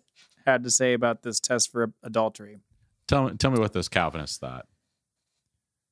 [0.53, 2.59] had to say about this test for adultery.
[3.07, 4.67] Tell me, tell me what those Calvinists thought.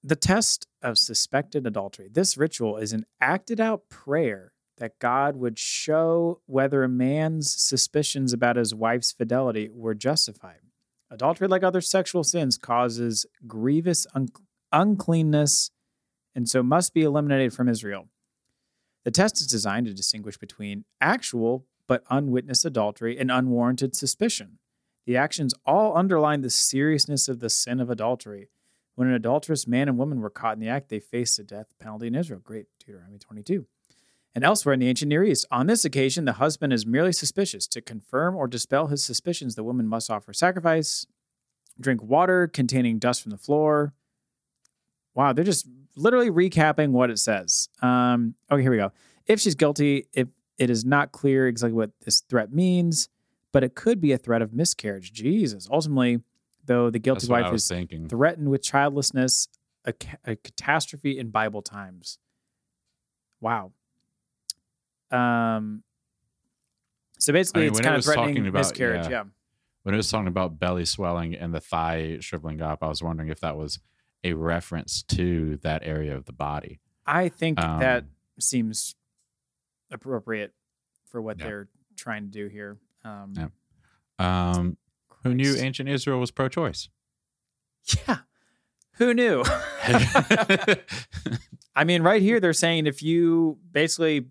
[0.03, 2.09] The test of suspected adultery.
[2.13, 8.33] This ritual is an acted out prayer that God would show whether a man's suspicions
[8.33, 10.61] about his wife's fidelity were justified.
[11.11, 14.29] Adultery, like other sexual sins, causes grievous un-
[14.73, 15.71] uncleanness
[16.37, 18.09] and so must be eliminated from Israel.
[19.05, 24.59] The test is designed to distinguish between actual but unwitnessed adultery and unwarranted suspicion.
[25.07, 28.49] The actions all underline the seriousness of the sin of adultery.
[28.97, 31.75] When an adulterous man and woman were caught in the act, they faced a death
[31.79, 32.41] penalty in Israel.
[32.43, 33.67] Great, Deuteronomy 22.
[34.35, 37.67] And elsewhere in the ancient Near East, on this occasion, the husband is merely suspicious.
[37.69, 41.07] To confirm or dispel his suspicions, the woman must offer sacrifice,
[41.81, 43.95] drink water containing dust from the floor.
[45.15, 47.69] Wow, they're just literally recapping what it says.
[47.81, 48.93] Um, okay, here we go.
[49.27, 53.09] If she's guilty, if it is not clear exactly what this threat means,
[53.53, 55.13] but it could be a threat of miscarriage.
[55.13, 55.69] Jesus.
[55.71, 56.21] Ultimately,
[56.65, 58.09] though, the guilty wife is thinking.
[58.09, 59.49] threatened with childlessness,
[59.85, 62.19] a, ca- a catastrophe in Bible times.
[63.41, 63.73] Wow.
[65.11, 65.83] Um.
[67.19, 69.05] So basically, mean, it's when it kind of threatening talking about- miscarriage.
[69.07, 69.11] yeah.
[69.11, 69.25] Yeah.
[69.85, 73.29] when it was talking about belly swelling and the thigh shriveling up, I was wondering
[73.31, 73.79] if that was
[74.25, 76.81] a reference to that area of the body.
[77.07, 78.09] I think that Um,
[78.41, 78.97] seems
[79.91, 80.53] appropriate
[81.11, 81.45] for what Yeah.
[81.47, 82.79] they're trying to do here.
[83.05, 83.49] Um, Yeah.
[84.19, 84.77] Um,
[85.23, 86.89] Who knew ancient Israel was pro-choice?
[88.09, 88.19] Yeah.
[88.95, 89.43] Who knew?
[91.75, 94.27] I mean, right here they're saying if you basically,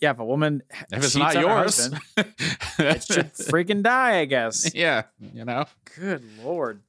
[0.00, 2.02] yeah, if a woman if it's not yours, husband,
[2.78, 4.18] it should freaking die.
[4.20, 4.74] I guess.
[4.74, 5.64] yeah, you know.
[5.98, 6.82] Good lord.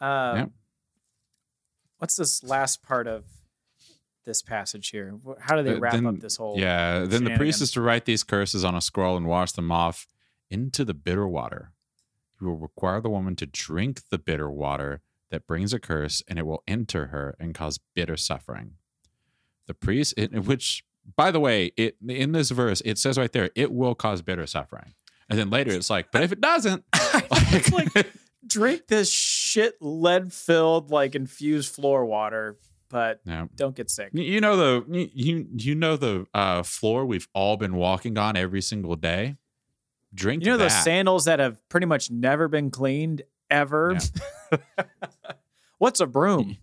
[0.00, 0.50] Um, Yep.
[1.98, 3.24] What's this last part of
[4.24, 5.18] this passage here?
[5.40, 6.58] How do they wrap then- up this whole?
[6.58, 7.00] Yeah.
[7.00, 10.06] Then the priest is to write these curses on a scroll and wash them off
[10.50, 11.72] into the bitter water.
[12.38, 16.38] He will require the woman to drink the bitter water that brings a curse, and
[16.38, 18.72] it will enter her and cause bitter suffering.
[19.66, 20.84] The priest, which,
[21.16, 24.46] by the way, it in this verse it says right there, it will cause bitter
[24.46, 24.94] suffering,
[25.28, 28.06] and then later it's like, but if it doesn't, it's like
[28.46, 32.58] drink this shit lead filled like infused floor water,
[32.94, 33.48] but no.
[33.56, 34.10] don't get sick.
[34.12, 38.36] You- know the you- you you know the uh, floor we've all been walking on
[38.36, 39.34] every single day.
[40.14, 40.68] Drink You know that.
[40.70, 43.98] those sandals that have pretty much never been cleaned ever.
[45.78, 46.56] What's a broom?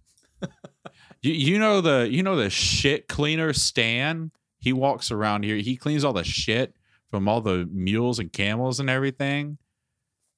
[1.22, 4.32] You, you know the you know the shit cleaner Stan.
[4.58, 5.58] He walks around here.
[5.58, 6.76] He cleans all the shit
[7.10, 9.58] from all the mules and camels and everything.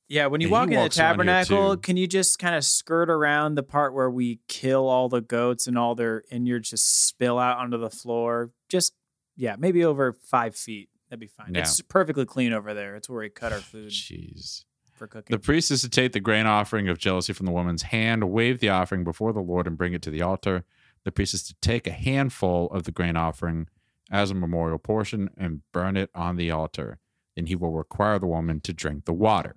[0.10, 2.64] Yeah, when you walk in the walks around here tabernacle, can you just kind of
[2.64, 7.08] skirt around the part where we kill all the goats and all their innards just
[7.08, 8.52] spill out onto the floor?
[8.70, 8.94] Just
[9.36, 10.90] yeah, maybe over five feet.
[11.10, 11.54] That'd be fine.
[11.54, 11.62] Yeah.
[11.62, 12.96] It's perfectly clean over there.
[12.96, 14.66] It's where we cut our food Jeez.
[14.94, 15.34] for cooking.
[15.34, 18.60] The priest is to take the grain offering of jealousy from the woman's hand, wave
[18.60, 20.66] the offering before the Lord, and bring it to the altar.
[21.06, 23.68] The priest is to take a handful of the grain offering
[24.12, 27.00] as a memorial portion and burn it on the altar.
[27.36, 29.56] Then he will require the woman to drink the water.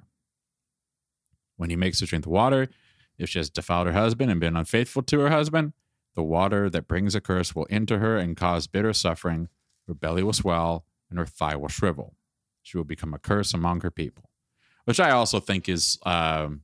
[1.57, 2.69] When he makes her drink the water,
[3.19, 5.73] if she has defiled her husband and been unfaithful to her husband,
[6.15, 9.49] the water that brings a curse will enter her and cause bitter suffering.
[9.87, 12.17] Her belly will swell and her thigh will shrivel.
[12.63, 14.31] She will become a curse among her people
[14.85, 16.61] which I also think is um,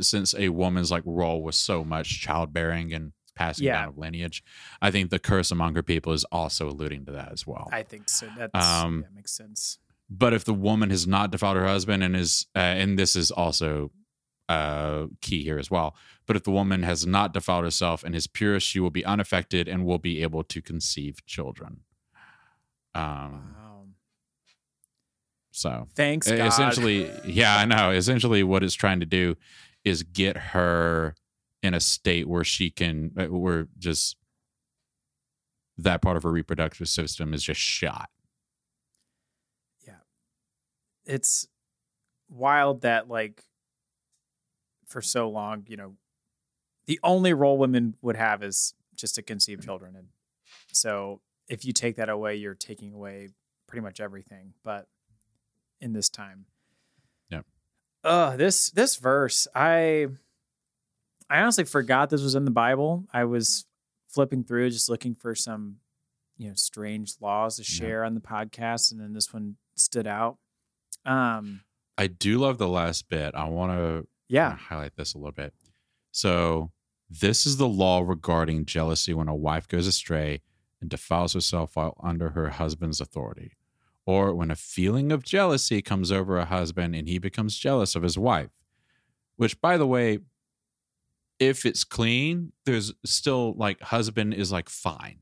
[0.00, 3.80] since a woman's like role was so much childbearing and passing Yeah.
[3.80, 4.44] down of lineage,
[4.82, 7.70] I think the curse among her people is also alluding to that as well.
[7.72, 8.28] I think so.
[8.36, 9.78] That's Um, that makes sense.
[10.10, 13.30] But if the woman has not defiled her husband and is, uh, and this is
[13.30, 13.90] also
[14.48, 18.26] uh, key here as well, but if the woman has not defiled herself and is
[18.26, 21.80] pure, she will be unaffected and will be able to conceive children.
[22.94, 23.86] Um, Wow.
[25.50, 26.40] so Thanks, God.
[26.46, 29.36] essentially yeah i know essentially what it's trying to do
[29.84, 31.14] is get her
[31.62, 34.16] in a state where she can uh, where just
[35.78, 38.10] that part of her reproductive system is just shot
[41.06, 41.46] it's
[42.28, 43.42] wild that like
[44.86, 45.94] for so long, you know,
[46.86, 49.96] the only role women would have is just to conceive children.
[49.96, 50.08] And
[50.72, 53.28] so if you take that away, you're taking away
[53.66, 54.54] pretty much everything.
[54.62, 54.86] But
[55.80, 56.46] in this time.
[57.30, 57.40] yeah.
[58.02, 60.08] Uh this this verse, I
[61.30, 63.04] I honestly forgot this was in the Bible.
[63.12, 63.64] I was
[64.08, 65.76] flipping through just looking for some,
[66.36, 67.78] you know, strange laws to Yeah.
[67.78, 70.36] share on the podcast, and then this one stood out.
[71.04, 71.62] Um,
[71.96, 73.34] i do love the last bit.
[73.34, 75.54] I want to yeah, highlight this a little bit.
[76.10, 76.70] So
[77.10, 80.40] this is the law regarding jealousy when a wife goes astray
[80.80, 83.52] and defiles herself while under her husband's authority
[84.06, 88.02] or when a feeling of jealousy comes over a husband and he becomes jealous of
[88.02, 88.50] his wife
[89.36, 90.18] which by the way
[91.38, 95.18] if it's clean there's still like husband is like fine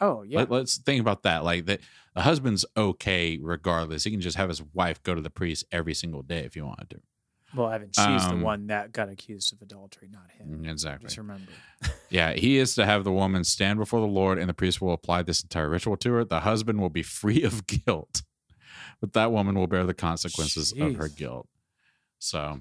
[0.00, 0.46] Oh yeah.
[0.48, 1.80] Let, us think about that like that
[2.14, 5.94] the husband's okay regardless he can just have his wife go to the priest every
[5.94, 7.00] single day if he wanted to
[7.54, 10.64] well, Evan, she's the um, one that got accused of adultery, not him.
[10.64, 11.52] Exactly Just remember.
[12.10, 14.92] Yeah, he is to have the woman stand before the Lord, and the priest will
[14.92, 16.24] apply this entire ritual to her.
[16.24, 18.22] The husband will be free of guilt,
[19.00, 21.48] but that woman will bear the consequences of her guilt.
[22.18, 22.60] So,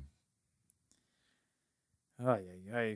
[2.24, 2.96] Oh yeah, yeah.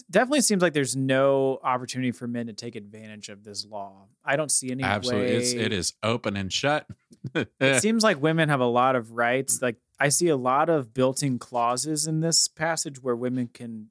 [0.00, 4.06] It definitely seems like there's no opportunity for men to take advantage of this law.
[4.24, 5.36] I don't see any absolutely, way.
[5.38, 6.86] it's it is open and shut.
[7.60, 9.60] It seems like women have a lot of rights.
[9.60, 13.90] Like I see a lot of built-in clauses in this passage where women can,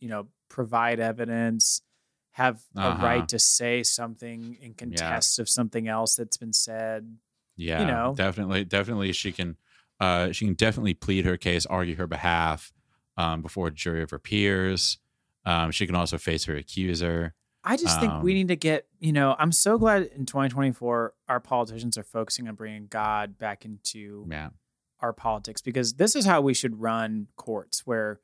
[0.00, 1.80] you know, provide evidence,
[2.32, 3.04] have a Uh-huh.
[3.06, 7.16] right to say something in contest of something else that's been said.
[7.56, 8.14] yeah, you know.
[8.16, 9.56] definitely, definitely, she can,
[10.00, 12.72] uh, she can definitely plead her case, argue her behalf,
[13.16, 14.98] um, before a jury of her peers.
[15.46, 17.34] Um, she can also face her accuser.
[17.62, 21.14] I just think we Um, need to get, you know, I'm so glad in 2024
[21.28, 24.50] our politicians are focusing on bringing God back into Yeah,
[25.00, 28.20] our politics because this is how we should run courts where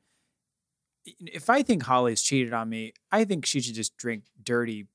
[1.19, 4.85] if I think Holly's cheated on me, I think she should just drink dirty,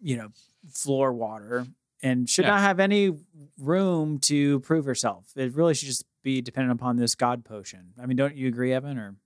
[0.00, 0.28] you know,
[0.72, 1.66] floor water
[2.02, 2.52] and should Yeah.
[2.52, 3.18] not have any
[3.58, 5.32] room to prove herself.
[5.36, 7.94] It really should just be dependent upon this God potion.
[8.00, 8.98] I mean, don't you agree, Evan?
[8.98, 9.16] Or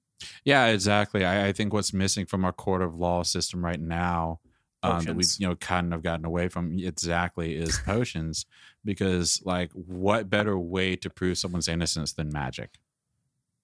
[0.45, 1.25] Yeah, exactly.
[1.25, 4.41] I, I think what's missing from our court of law system right now
[4.83, 8.47] um, that we've you know kind of gotten away from exactly is potions
[8.85, 12.79] because like what better way to prove someone's innocence than magic?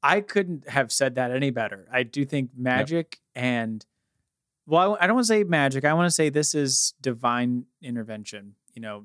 [0.02, 1.88] I couldn't have said that any better.
[1.92, 3.84] I do think magic and
[4.66, 5.84] well, I don't want to say magic.
[5.84, 8.54] I want to say this is divine intervention.
[8.74, 9.04] You know,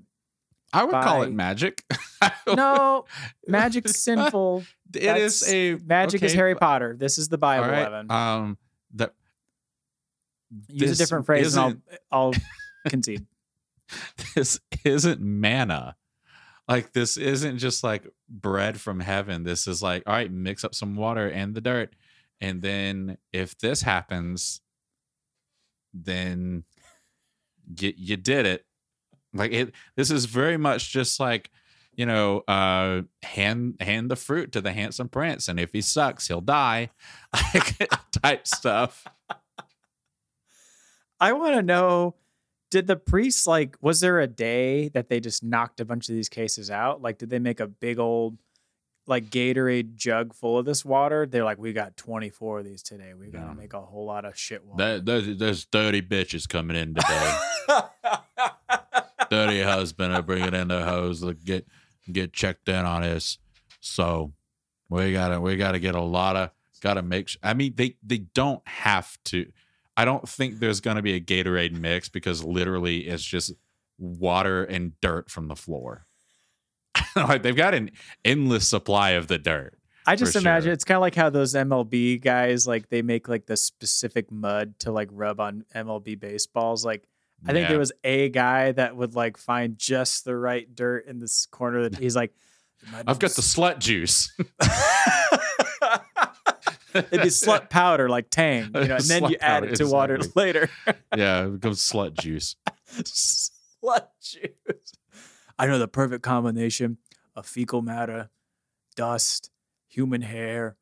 [0.74, 1.84] I would call it magic.
[2.48, 3.06] no,
[3.48, 4.64] magic's sinful.
[4.94, 6.98] It is That's- a magic is Harry Potter.
[7.00, 8.12] This is the Bible, right, Evan.
[8.12, 8.58] Um,
[8.96, 9.14] that
[10.68, 12.34] Use a different phrase, and I'll I'll
[12.90, 13.26] concede.
[14.36, 15.96] this isn't manna.
[16.68, 19.44] Like this isn't just like bread from heaven.
[19.44, 21.96] This is like, all right, mix up some water and the dirt.
[22.42, 24.60] And then if this happens,
[25.94, 26.66] then
[27.80, 28.66] you, you did it.
[29.34, 31.50] Like it this is very much just like,
[31.94, 35.48] you know, uh hand hand the fruit to the handsome prince.
[35.48, 36.90] And if he sucks, he'll die.
[37.54, 37.90] Like
[38.22, 39.08] type stuff.
[41.20, 42.16] I want to know
[42.72, 46.16] did the priests like was there a day that they just knocked a bunch of
[46.16, 47.02] these cases out?
[47.02, 48.38] Like did they make a big old
[49.08, 51.26] like Gatorade jug full of this water?
[51.26, 53.14] They're like we got 24 of these today.
[53.14, 53.54] We got to Yeah.
[53.54, 55.00] make a whole lot of shit water.
[55.00, 57.38] There's, there's dirty bitches coming in today.
[59.32, 61.66] dirty husband are bringing in their hose to get
[62.12, 63.38] get checked in on this.
[63.80, 64.34] So
[64.90, 66.52] we gotta we gotta get a lot of
[66.82, 67.30] gotta make.
[67.30, 69.52] Sure, I mean, they they don't have to.
[69.96, 73.54] I don't think there's gonna be a Gatorade mix because literally it's just
[73.98, 76.06] water and dirt from the floor.
[77.16, 77.92] like they've got an
[78.26, 79.78] endless supply of the dirt.
[80.06, 80.74] I just imagine sure.
[80.74, 84.74] it's kind of like how those MLB guys like they make like the specific mud
[84.80, 86.84] to like rub on MLB baseballs.
[86.84, 87.08] Like
[87.48, 87.70] I think Yeah.
[87.70, 91.90] there was a guy that would like find just the right dirt in this corner
[91.90, 92.34] that he's like
[92.94, 94.32] I've got the slut juice.
[96.94, 99.76] It'd be slut powder like Tang, you know, and then Slut you add powder, it
[99.78, 100.70] to water later.
[101.16, 102.58] yeah, it becomes slut juice.
[102.94, 104.94] slut juice.
[105.58, 106.98] I know the perfect combination
[107.36, 108.30] of fecal matter,
[108.98, 109.52] dust,
[109.88, 110.76] human hair,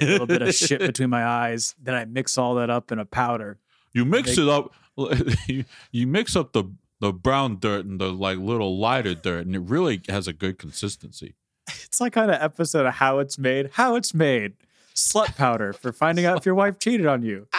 [0.00, 1.74] a little bit of shit between my eyes.
[1.82, 3.58] Then I mix all that up in a powder.
[3.92, 4.72] You mix Make- it up.
[5.46, 6.64] You, you mix up the
[7.00, 10.58] the brown dirt and the like little lighter dirt, and it really has a good
[10.58, 11.36] consistency.
[11.84, 13.70] It's like on an episode of How It's Made.
[13.74, 14.54] How It's Made.
[14.94, 17.46] Slut powder for finding out if your wife cheated on you.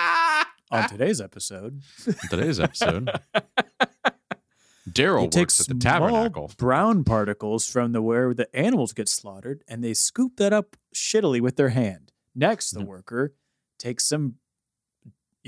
[0.71, 1.81] On today's episode,
[2.29, 3.09] today's episode,
[4.89, 6.51] Daryl they take works at the tabernacle.
[6.57, 11.41] brown particles from the where the animals get slaughtered, and they scoop that up shittily
[11.41, 12.11] with their hand.
[12.35, 12.85] Next, the Mhm.
[12.87, 13.33] worker
[13.79, 14.35] takes some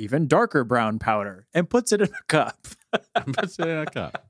[0.02, 2.68] even darker brown powder and puts it in a cup.
[3.34, 4.28] Puts it in a cup.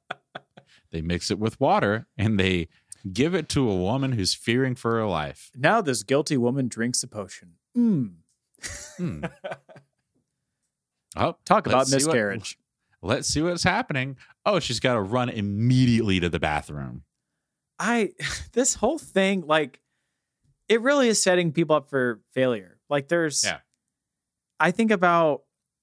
[0.92, 2.68] They mix it with water and they
[3.12, 5.50] give it to a woman who's fearing for her life.
[5.56, 7.54] Now this guilty woman drinks the potion.
[7.76, 8.14] Mm.
[8.98, 9.24] Hmm.
[11.18, 12.58] Oh, Talk about let's what- miscarriage.
[13.02, 14.18] let's see what's happening.
[14.46, 17.04] Oh, she's got to run immediately to the bathroom.
[17.80, 18.12] I
[18.54, 19.82] this whole thing like
[20.70, 22.78] it really is setting people up for failure.
[22.90, 23.58] Like there's Yeah.
[24.60, 25.42] I think about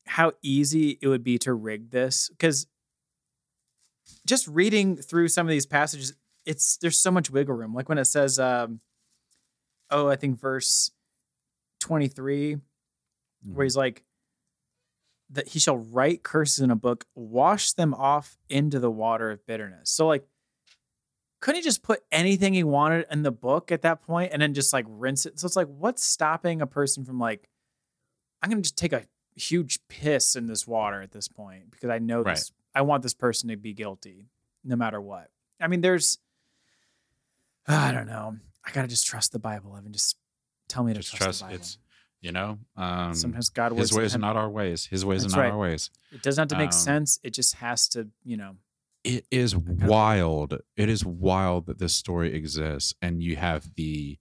[0.08, 2.66] how easy it would be to rig this cuz
[4.26, 6.14] just reading through some of these passages
[6.48, 7.74] it's there's so much wiggle room.
[7.74, 8.80] Like when it says um
[9.90, 10.90] oh, I think verse
[11.80, 12.56] 23
[13.52, 14.04] where he's like
[15.30, 19.46] that he shall write curses in a book, wash them off into the water of
[19.46, 19.90] bitterness.
[19.90, 20.26] So like
[21.40, 24.54] couldn't he just put anything he wanted in the book at that point and then
[24.54, 25.38] just like rinse it?
[25.38, 27.48] So it's like, what's stopping a person from like,
[28.42, 29.04] I'm gonna just take a
[29.38, 32.36] huge piss in this water at this point because I know Right.
[32.36, 32.52] this.
[32.74, 34.26] I want this person to be guilty,
[34.64, 35.30] no matter what.
[35.60, 36.18] I mean, there's,
[37.66, 38.36] I don't know.
[38.64, 39.92] I gotta just trust the Bible, Evan.
[39.92, 40.16] Just
[40.68, 41.78] tell me to trust, trust it's
[42.20, 45.36] you know um Sometimes God his ways are not our ways his ways That's are
[45.38, 45.52] not right.
[45.52, 47.18] our ways It doesn't have to make um, sense.
[47.22, 48.56] It just has to, you know.
[49.04, 54.18] it is wild it is wild that this story exists and you have the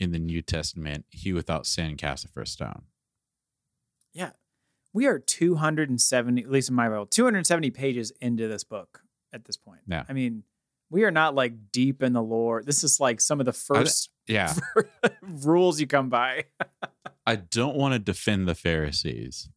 [0.00, 2.82] in the new testament he without sin cast the first stone
[4.12, 4.30] Yeah.
[4.92, 9.02] We are 270, at least in my Bible, 270 pages into this book
[9.32, 9.80] at this point.
[9.86, 10.04] Yeah.
[10.08, 10.44] I mean,
[10.90, 12.62] we are not like deep in the lore.
[12.62, 14.54] This is like some of the first yeah
[15.22, 16.44] rules you come by.
[17.26, 19.48] i don't want to defend the pharisees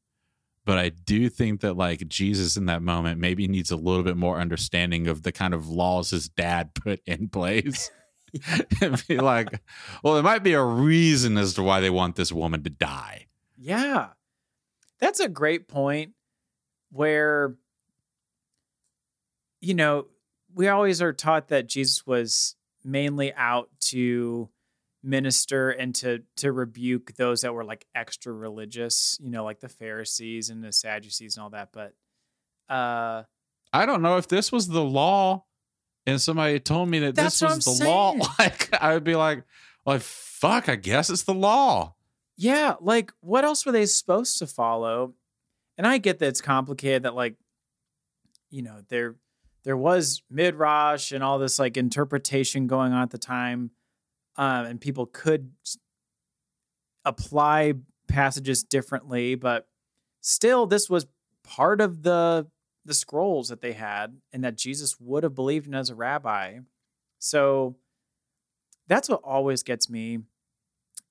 [0.65, 4.17] but i do think that like jesus in that moment maybe needs a little bit
[4.17, 7.91] more understanding of the kind of laws his dad put in place
[8.81, 9.61] and be like
[10.03, 13.25] well there might be a reason as to why they want this woman to die
[13.57, 14.09] Yeah.
[14.99, 16.13] That's a great point
[16.91, 17.55] where,
[19.61, 20.07] you know,
[20.53, 24.49] we always are taught that Jesus was mainly out to
[25.03, 29.69] minister and to to rebuke those that were like extra religious, you know, like the
[29.69, 31.69] Pharisees and the Sadducees and all that.
[31.71, 31.93] But
[32.73, 33.23] uh
[33.71, 35.43] I don't know if this was the law
[36.07, 38.15] and somebody told me that this was the law.
[38.39, 39.43] Like I would be like,
[39.85, 41.94] well, fuck, I guess it's the law.
[42.37, 45.13] Yeah, like what else were they supposed to follow?
[45.77, 47.35] And I get that it's complicated that like
[48.49, 49.15] you know, there
[49.63, 53.71] there was midrash and all this like interpretation going on at the time.
[54.37, 55.51] Um, and people could
[57.03, 57.73] apply
[58.07, 59.67] passages differently, but
[60.21, 61.07] still this was
[61.43, 62.47] part of the
[62.85, 66.59] the scrolls that they had and that Jesus would have believed in as a rabbi.
[67.17, 67.75] So
[68.87, 70.19] that's what always gets me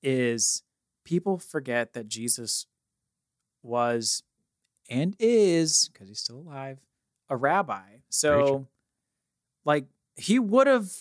[0.01, 0.63] is
[1.05, 2.65] people forget that Jesus
[3.63, 4.23] was
[4.89, 6.79] and is because he's still alive
[7.29, 7.83] a rabbi.
[8.09, 8.65] So Preacher.
[9.65, 9.85] like
[10.15, 10.91] he would have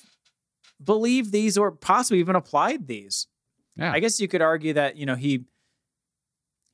[0.82, 3.26] believed these or possibly even applied these.
[3.76, 3.92] Yeah.
[3.92, 5.44] I guess you could argue that, you know, he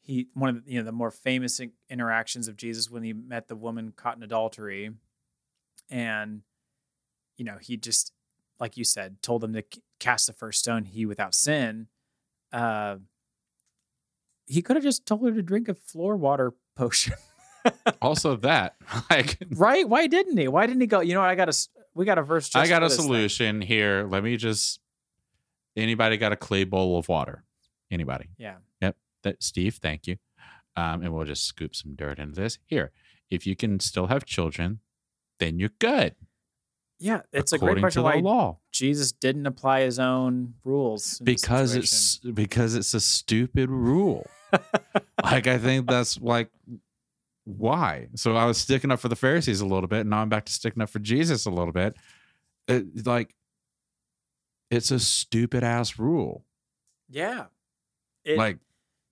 [0.03, 3.49] he one of the, you know the more famous interactions of Jesus when he met
[3.49, 4.91] the woman caught in adultery
[5.89, 6.43] and
[7.37, 8.13] you know, he just
[8.59, 9.65] like you said told them to
[9.99, 11.89] cast the first stone he without sin.
[12.53, 12.97] Uh
[14.51, 17.15] he could have just told her to drink a floor water potion.
[18.03, 18.75] also that
[19.11, 19.89] like right?
[19.89, 20.49] Why didn't he?
[20.49, 22.57] Why didn't he go, you know what, I got a we got a verse just
[22.57, 24.07] I got a this thing." solution here.
[24.09, 24.81] Let me just
[25.77, 27.45] anybody got a clay bowl of water?
[27.91, 28.29] Anybody?
[28.39, 28.57] Yeah.
[28.81, 28.97] Yep.
[29.23, 30.17] That Steve, thank you.
[30.77, 32.59] Um, and we'll just scoop some dirt into this.
[32.67, 32.93] Here,
[33.31, 34.81] if you can still have children,
[35.39, 36.15] then you're good.
[36.99, 38.59] Yeah, it's a great according question to the why law.
[38.73, 44.27] Jesus didn't apply his own rules because it's because it's a stupid rule.
[45.23, 46.51] Like I think that's like
[47.45, 48.09] why.
[48.15, 50.45] So I was sticking up for the Pharisees a little bit, and now I'm back
[50.47, 51.97] to sticking up for Jesus a little bit.
[52.69, 53.35] It, like
[54.71, 56.45] it's a stupid ass rule.
[57.09, 57.47] yeah.
[58.25, 58.59] It like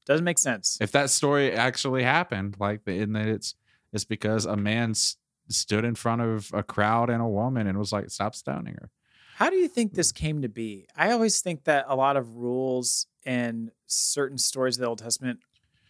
[0.06, 0.76] doesn't make sense.
[0.80, 3.54] if that story actually happened, like in that it's
[3.92, 5.16] it's because a man s-
[5.48, 8.90] stood in front of a crowd and a woman and was like, "Stop stoning her."
[9.38, 10.88] How do you think this came to be?
[10.96, 15.38] I always think that a lot of rules and certain stories of the Old Testament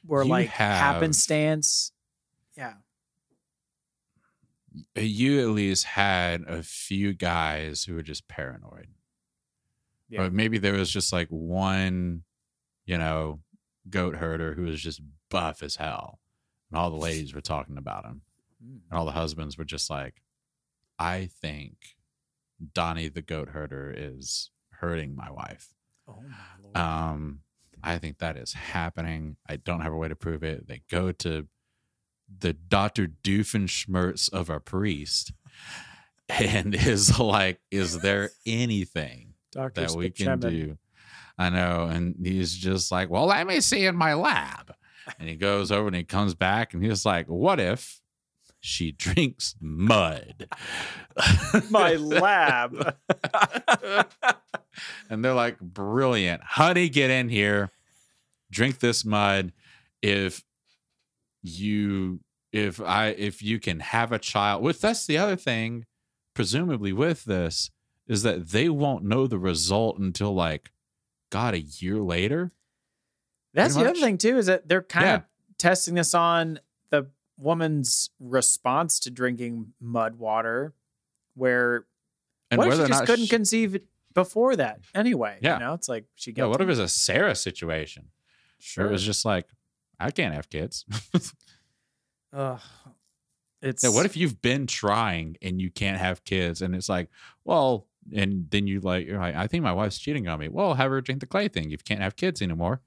[0.04, 1.92] were You like have- happenstance.
[2.58, 2.74] Yeah.
[4.94, 8.88] You at least had a few guys who were just paranoid.
[10.10, 10.24] Yeah.
[10.24, 12.24] Or maybe there was just like one,
[12.84, 13.40] you know,
[13.88, 16.20] goat herder who was just buff as hell.
[16.70, 18.20] And all the ladies were talking about him.
[18.62, 18.80] Mm.
[18.90, 20.20] And all the husbands were just like,
[20.98, 21.96] I think
[22.74, 25.68] Donnie the goat herder is hurting my wife.
[26.08, 26.76] Oh my lord.
[26.76, 27.40] Um,
[27.82, 29.36] I think that is happening.
[29.48, 30.66] I don't have a way to prove it.
[30.66, 31.46] They go to
[32.40, 33.06] the Dr.
[33.06, 35.32] Doofenshmirtz of a priest
[36.28, 39.80] and is like, is there anything Dr.
[39.80, 40.78] that we can do?
[41.38, 41.84] I know.
[41.84, 44.74] And he's just like, well, let me see in my lab.
[45.18, 48.00] And he goes over and he comes back and he's like, what if
[48.60, 50.48] she drinks mud?
[51.70, 52.96] My lab.
[55.10, 56.42] and they're like, brilliant.
[56.42, 57.70] Honey, get in here.
[58.50, 59.52] Drink this mud.
[60.02, 60.42] If
[61.42, 62.20] you
[62.52, 65.84] if I if you can have a child, which that's the other thing,
[66.34, 67.70] presumably with this,
[68.06, 70.70] is that they won't know the result until like
[71.30, 72.52] God a year later.
[73.54, 75.14] That's the other thing too, is that they're kind Yeah.
[75.16, 75.22] of
[75.58, 76.60] testing this on the
[77.38, 80.74] woman's response to drinking mud water,
[81.34, 81.86] where
[82.50, 85.38] And what if she just couldn't she- conceive it before that anyway?
[85.40, 85.54] Yeah.
[85.54, 88.08] You know, it's like she yeah, what if it's a Sarah situation?
[88.58, 88.86] sure.
[88.86, 89.46] It was just like,
[90.00, 90.84] I can't have kids.
[92.32, 92.60] Ugh.
[93.62, 97.08] it's Yeah, what if you've been trying and you can't have kids and it's like,
[97.44, 100.48] well, and then you like you're like, I think my wife's cheating on me.
[100.48, 101.66] Well, have her drink the clay thing.
[101.66, 102.80] If you can't have kids anymore,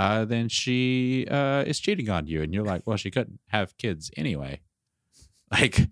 [0.00, 2.42] uh, then she uh is cheating on you.
[2.42, 4.60] And you're like, well, she couldn't have kids anyway.
[5.52, 5.88] Like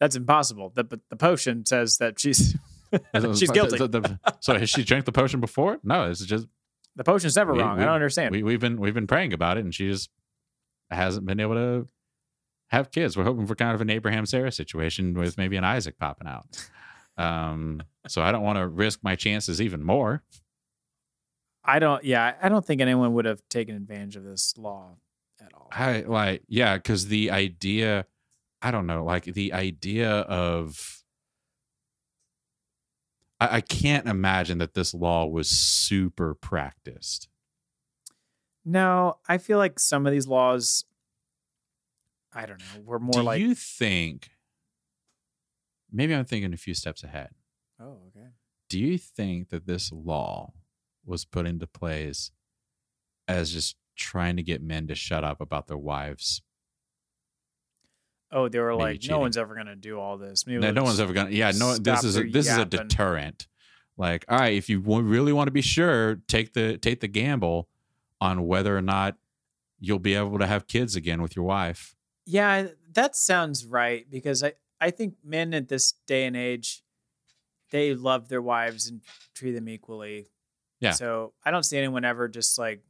[0.00, 0.70] that's impossible.
[0.74, 2.56] The but the potion says that she's
[3.38, 3.78] she's guilty.
[3.78, 5.78] the- the- so has she drank the potion before?
[5.82, 6.46] No, it's just
[6.94, 7.76] the potion's never we- wrong.
[7.76, 8.30] we- I don't understand.
[8.34, 10.10] we, we've been we've been praying about it and she just
[10.90, 11.88] hasn't been able to
[12.68, 13.16] have kids.
[13.16, 16.46] We're hoping for kind of an Abraham Sarah situation with maybe an Isaac popping out.
[17.18, 20.22] Um, so I don't want to risk my chances even more.
[21.66, 22.04] I don't.
[22.04, 24.96] Yeah, I don't think anyone would have taken advantage of this law
[25.40, 25.68] at all.
[25.72, 28.06] I like, yeah, because the idea,
[28.62, 31.02] I don't know, like the idea of,
[33.40, 37.28] I, I can't imagine that this law was super practiced.
[38.64, 40.84] No, I feel like some of these laws,
[42.32, 43.40] I don't know, were more Do like.
[43.40, 44.30] you think?
[45.92, 47.30] Maybe I'm thinking a few steps ahead.
[47.80, 48.26] oh, okay.
[48.68, 50.52] Do you think that this law
[51.06, 52.30] was put into place
[53.28, 56.42] as just trying to get men to shut up about their wives.
[58.32, 59.14] Oh, they were Maybe like, cheating.
[59.14, 60.46] no one's ever gonna do all this.
[60.46, 61.30] Maybe No, no one's ever gonna.
[61.30, 61.76] Yeah, no.
[61.76, 63.46] This is a, this is a deterrent.
[63.96, 67.68] Like, all right, if you really want to be sure, take the take the gamble
[68.20, 69.16] on whether or not
[69.78, 71.94] you'll be able to have kids again with your wife.
[72.26, 76.82] Yeah, that sounds right because I I think men at this day and age,
[77.70, 79.00] they love their wives and
[79.34, 80.26] treat them equally.
[80.80, 80.90] Yeah.
[80.92, 82.82] So I don't see anyone ever just like,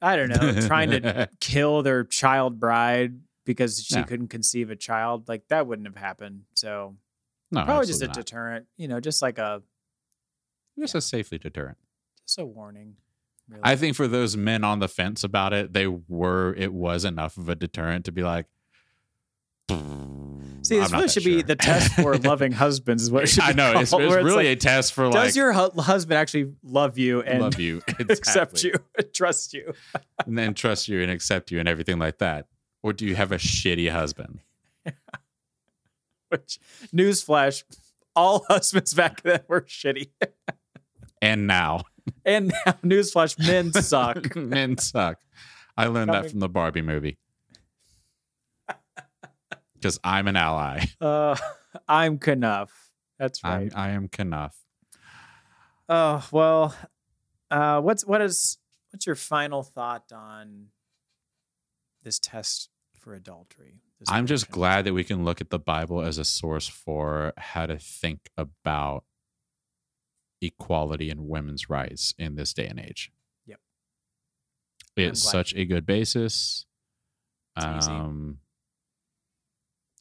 [0.00, 4.04] I don't know, trying to kill their child bride because she No.
[4.04, 5.28] couldn't conceive a child.
[5.28, 6.42] Like that wouldn't have happened.
[6.54, 6.96] So
[7.50, 8.14] no, probably just a not.
[8.16, 8.66] deterrent.
[8.76, 9.62] You know, just like a
[10.78, 11.78] just a safely deterrent.
[12.26, 12.96] just a warning.
[13.48, 13.60] Really.
[13.64, 17.36] I think for those men on the fence about it, they were it was enough
[17.36, 18.46] of a deterrent to be like.
[19.68, 23.02] See, this "I'm really should be the test for loving husbands.
[23.02, 24.92] Is what it should I be know it's, called, it's where really like, a test
[24.92, 28.74] for like does like your hu- husband actually love you and love you, accept you,
[29.12, 29.72] trust you?
[30.26, 32.46] and then trust you and accept you and everything like that,
[32.82, 34.40] or do you have a shitty husband?
[36.28, 36.58] Which,
[36.94, 37.64] newsflash,
[38.16, 40.10] all husbands back then were shitty.
[41.20, 41.82] And now
[42.24, 44.34] And now, newsflash, men suck.
[44.34, 45.18] men suck.
[45.76, 47.18] I learned that from the Barbie movie
[49.82, 50.84] because I'm an ally.
[51.00, 51.36] Uh,
[51.88, 52.70] I'm Kenough.
[53.18, 53.72] That's I'm, right.
[53.74, 54.56] I am Kenough.
[55.88, 56.76] Oh well,
[57.50, 58.58] uh, what's what is
[58.90, 60.68] what's your final thought on
[62.04, 63.80] this test for adultery?
[63.98, 67.32] this I'm just glad that we can look at the Bible as a source for
[67.36, 69.04] how to think about
[70.40, 73.10] equality and women's rights in this day and age.
[73.46, 73.58] Yep.
[74.96, 76.66] It's such a good basis.
[77.56, 77.92] It's easy.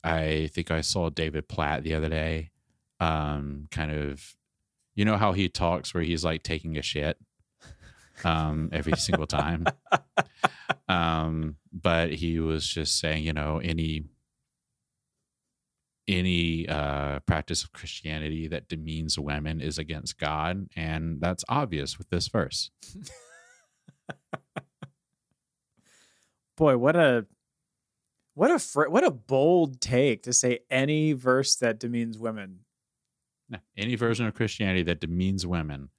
[0.04, 2.52] I think I saw David Platt the other day.
[2.99, 4.36] Um, kind of,
[4.95, 7.18] you know how he talks where he's like taking a shit
[8.24, 9.66] um, every single time.
[10.88, 14.04] Um, but he was just saying, you know, any
[16.08, 22.10] any uh, practice of Christianity that demeans women is against God, and that's obvious with
[22.10, 22.72] this verse.
[26.58, 27.26] Boy, what a
[28.34, 32.60] what a fr- what a bold take to say any verse that demeans women.
[33.50, 35.90] No, Any version of Christianity that demeans women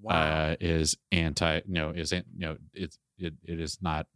[0.00, 0.14] Wow.
[0.14, 1.60] uh, is anti.
[1.66, 4.06] No, is an- no, it's it, it is not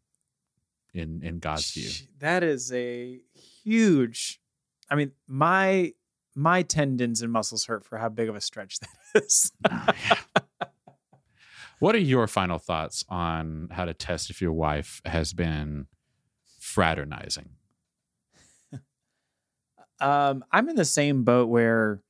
[0.95, 1.91] in in God's view.
[2.21, 3.21] That is a
[3.63, 4.41] huge.
[4.91, 5.93] I mean, my
[6.35, 8.79] my tendons and muscles hurt for how big of a stretch
[9.15, 9.53] that is.
[11.79, 15.89] What are your final thoughts on how to test if your wife has been
[16.59, 17.51] fraternizing?
[20.01, 22.03] Um, I'm in the same boat where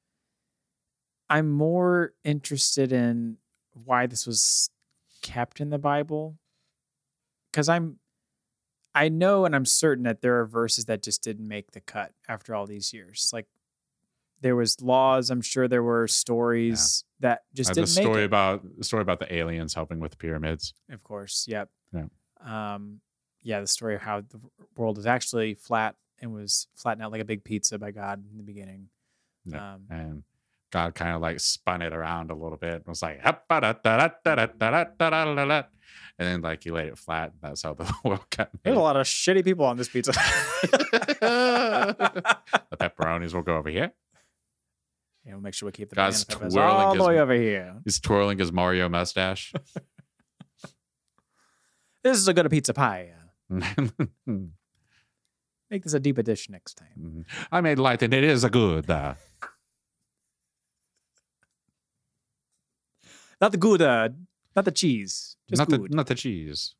[1.28, 3.38] I'm more interested in
[3.72, 4.70] why this was
[5.22, 6.38] kept in the Bible
[7.50, 7.98] because I'm
[8.94, 12.12] I know and I'm certain that there are verses that just didn't make the cut
[12.28, 13.30] after all these years.
[13.32, 13.46] Like
[14.40, 18.62] there was laws, I'm sure there were stories that just Uh, didn't make story about
[18.78, 20.74] the story about the aliens helping with the pyramids.
[20.90, 21.70] Of course, yep.
[21.92, 22.06] Yeah.
[22.74, 23.00] Um,
[23.42, 24.40] yeah, the story of how the
[24.76, 28.38] world is actually flat and was flattened out like a big pizza by God in
[28.38, 28.88] the beginning.
[29.44, 29.74] Yeah.
[29.74, 30.22] Um, and
[30.70, 33.20] God kind of like spun it around a little bit and was like,
[36.18, 37.32] and then like he laid it flat.
[37.32, 38.60] And that's how the world got made.
[38.64, 40.12] There's a lot of shitty people on this pizza.
[40.12, 40.20] the
[42.78, 43.92] pepperonis will go over here.
[45.24, 47.74] Yeah, we'll make sure we keep the God's twirling all the way over here.
[47.84, 49.52] He's twirling his Mario mustache.
[52.04, 53.10] this is a good pizza pie.
[55.70, 57.24] Make this a deeper dish next time.
[57.50, 58.88] I made light and it is a good.
[58.88, 59.14] Uh,
[63.40, 64.14] Not the Gouda,
[64.54, 66.74] not the cheese, just not the not the cheese.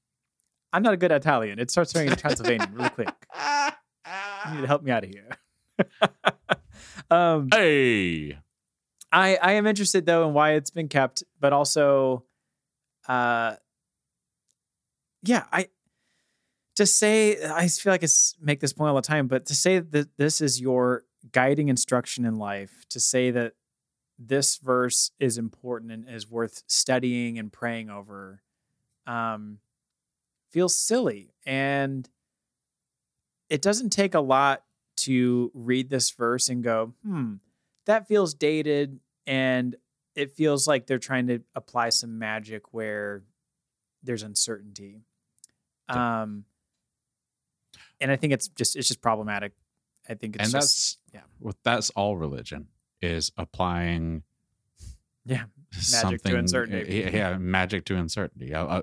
[0.73, 1.59] I'm not a good Italian.
[1.59, 3.09] It starts turning into Transylvanian really quick.
[3.35, 5.29] You need to help me out of here.
[7.11, 8.39] um, Hey,
[9.13, 12.25] I I am interested though in why it's been kept, but also,
[13.07, 13.57] uh,
[15.23, 15.69] yeah, I
[16.77, 18.09] to say I feel like I
[18.41, 22.25] make this point all the time, but to say that this is your guiding instruction
[22.25, 23.55] in life, to say that
[24.19, 28.43] this verse is important and is worth studying and praying over,
[29.07, 29.59] um,
[30.51, 32.09] feels silly, and
[33.49, 34.63] it doesn't take a lot
[34.97, 37.35] to read this verse and go, hmm,
[37.85, 39.77] that feels dated and
[40.15, 43.23] it feels like they're trying to apply some magic where
[44.03, 45.03] there's uncertainty.
[45.89, 46.45] Um
[48.01, 49.53] and I think it's just it's just problematic.
[50.09, 51.21] I think it's and just that's yeah.
[51.41, 52.69] well, that's all religion
[53.03, 54.23] is applying
[55.25, 56.99] yeah, magic something uncertainty.
[56.99, 58.55] Yeah, yeah, magic to uncertainty.
[58.55, 58.83] Uh, uh,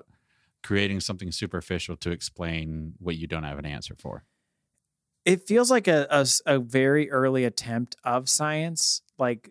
[0.62, 4.24] creating something superficial to explain what you don't have an answer for.
[5.24, 9.02] It feels like a a very early attempt of science.
[9.18, 9.50] Like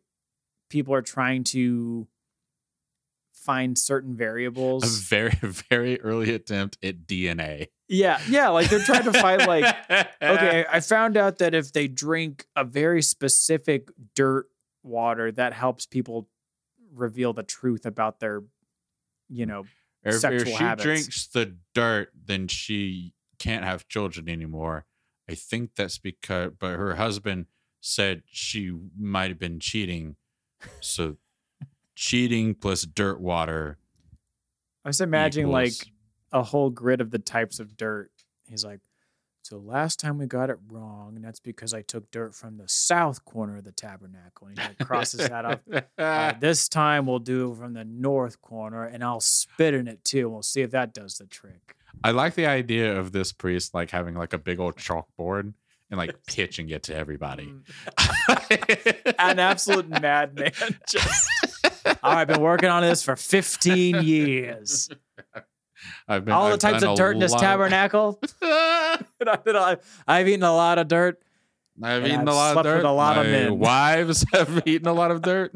[0.69, 2.07] people are trying to
[3.43, 4.83] find certain variables.
[4.83, 5.61] A variables.
[5.63, 7.67] very, very early attempt at DNA.
[7.93, 8.49] Yeah, yeah.
[8.49, 9.63] Like they're trying to find like
[10.21, 14.47] okay, I found out that if they drink a very specific dirt
[14.83, 16.27] water, that helps people
[16.93, 18.43] reveal the truth about their,
[19.29, 19.61] you know,
[20.03, 20.83] If, if sexual she habits.
[20.83, 24.85] drinks the dirt, then she can't have children anymore.
[25.29, 27.45] I think that's because, but her husband
[27.81, 30.15] said she might have been cheating.
[30.81, 31.17] So
[31.95, 33.77] cheating plus dirt water.
[34.85, 35.89] I was imagining like equals-
[36.33, 38.11] a whole grid of the types of dirt.
[38.49, 38.81] He's like,
[39.43, 42.67] so last time we got it wrong, and that's because I took dirt from the
[42.67, 44.47] south corner of the tabernacle.
[44.47, 45.59] And he like crosses that off.
[45.97, 50.03] Uh, this time we'll do it from the north corner, and I'll spit in it
[50.05, 50.29] too.
[50.29, 51.75] We'll see if that does the trick.
[52.03, 55.53] I like the idea of this priest like having like a big old chalkboard
[55.91, 57.53] and like pitching it to everybody.
[57.97, 59.15] Mm.
[59.19, 60.53] An absolute madman.
[60.89, 61.29] Just,
[61.85, 64.89] oh, I've been working on this for 15 years.
[66.07, 68.19] I've been All the I've types of dirt in this tabernacle.
[68.41, 69.77] I-
[70.07, 71.21] I've eaten a lot of dirt.
[71.81, 72.85] I've eaten I've a lot of dirt.
[72.85, 73.57] a lot of men.
[73.59, 75.53] Wives have eaten a lot of dirt.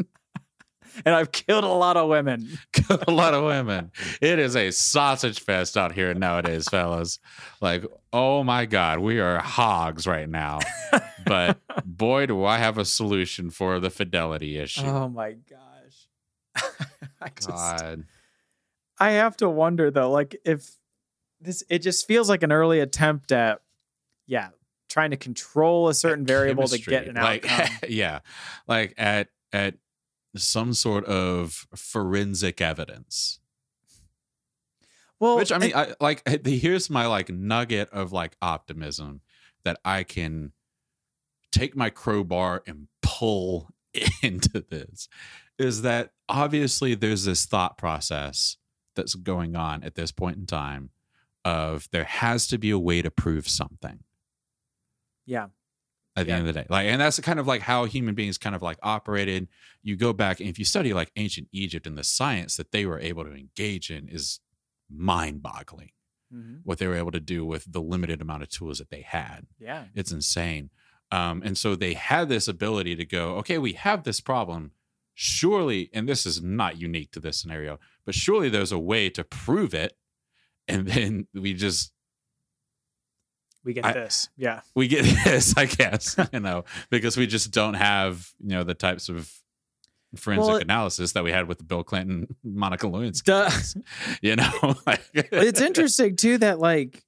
[1.05, 2.57] and I've killed a lot of women.
[2.89, 3.91] a lot of women.
[4.21, 7.19] It is a sausage fest out here nowadays, fellas.
[7.61, 10.59] Like, oh my God, we are hogs right now.
[11.25, 14.85] But boy, do I have a solution for the fidelity issue.
[14.85, 16.07] Oh my gosh.
[17.21, 18.05] I just God.
[18.99, 20.77] I have to wonder though, like if
[21.39, 23.61] this it just feels like an early attempt at
[24.25, 24.49] yeah,
[24.89, 27.77] trying to control a certain variable to get an like, outcome.
[27.89, 28.19] yeah.
[28.67, 29.75] Like at at
[30.35, 33.39] some sort of forensic evidence.
[35.19, 39.21] well, Which I mean, I like here's my like nugget of like optimism
[39.63, 40.51] that I can
[41.51, 43.69] take my crowbar and pull
[44.21, 45.07] into this
[45.57, 48.57] is that obviously there's this thought process
[48.97, 50.89] that's going on at this point in time
[51.45, 53.99] of there has to be a way to prove something
[55.25, 55.47] yeah.
[56.15, 56.37] at the Yeah.
[56.39, 56.67] end of the day.
[56.69, 59.47] Like, and that's kind of like how human beings kind of like operated.
[59.83, 62.85] You go back and if you study like ancient Egypt and the science that they
[62.85, 64.39] were able to engage in is
[64.89, 65.91] mind boggling
[66.33, 66.59] Mhm.
[66.63, 69.47] what they were able to do with the limited amount of tools that they had.
[69.59, 69.85] Yeah.
[69.95, 70.69] It's insane.
[71.09, 74.71] Um, and so they had this ability to go, okay, we have this problem.
[75.13, 79.23] Surely, and this is not unique to this scenario, but surely there's a way to
[79.23, 79.95] prove it.
[80.67, 81.91] And then we just
[83.63, 84.29] We get I- this.
[84.37, 84.61] Yeah.
[84.75, 88.73] we get this, I guess, you know, because we just don't have, you know, the
[88.73, 89.31] types of
[90.15, 93.51] forensic Well, analysis that we had with the Bill Clinton, Monica Lewinsky, Duh.
[94.21, 97.03] you know, like, it's interesting too that like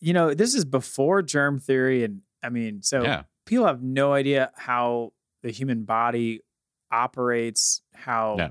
[0.00, 3.22] you know this is before germ theory and i mean so Yeah.
[3.46, 5.12] people have no idea how
[5.42, 6.40] the human body
[6.90, 8.50] operates how Yeah.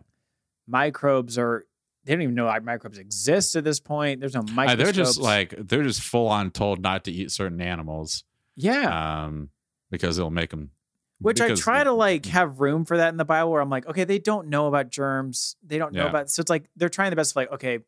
[0.66, 1.66] microbes are
[2.06, 4.20] they don't even know like microbes exist at this point.
[4.20, 7.62] There's no Uh, they're just like they're just full on told not to eat certain
[7.62, 8.24] animals,
[8.56, 9.24] yeah.
[9.26, 9.50] um,
[9.90, 10.72] because it'll make them.
[11.20, 13.86] which i try to like have room for that in the bible where i'm like
[13.88, 15.56] okay they don't know about germs.
[15.66, 16.10] They don't know Yeah.
[16.10, 17.80] about so it's like they're trying the best of like okay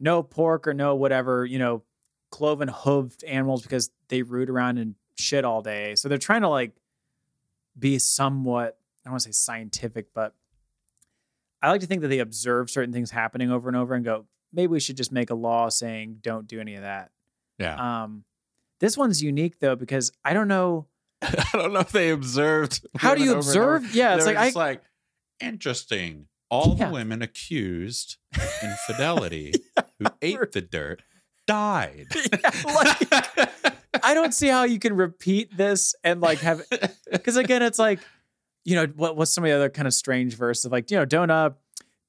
[0.00, 1.82] no pork or no whatever you know
[2.30, 5.94] cloven hooved animals because they root around and shit all day.
[5.94, 6.72] So they're trying to like
[7.78, 10.34] be somewhat i don't want to say scientific but
[11.66, 14.24] i like to think that they observe certain things happening over and over and go
[14.52, 17.10] maybe we should just make a law saying don't do any of that
[17.58, 18.24] Yeah, um
[18.80, 20.86] this one's unique though because i don't know
[21.22, 22.86] I don't know if they observed.
[22.96, 23.76] how do you over and over.
[23.76, 24.82] observe yeah it's like i like
[25.40, 26.26] interesting.
[26.48, 26.86] All Yeah.
[26.86, 28.18] the women accused
[28.62, 29.52] infidelity
[29.98, 31.02] who ate the dirt
[31.46, 32.06] died.
[32.64, 33.08] like,
[34.02, 36.62] I don't see how you can repeat this and like have
[37.10, 37.98] because again, it's like,
[38.66, 40.96] you know, what what's some of the other kind of strange verse of like, you
[40.98, 41.50] know, don't uh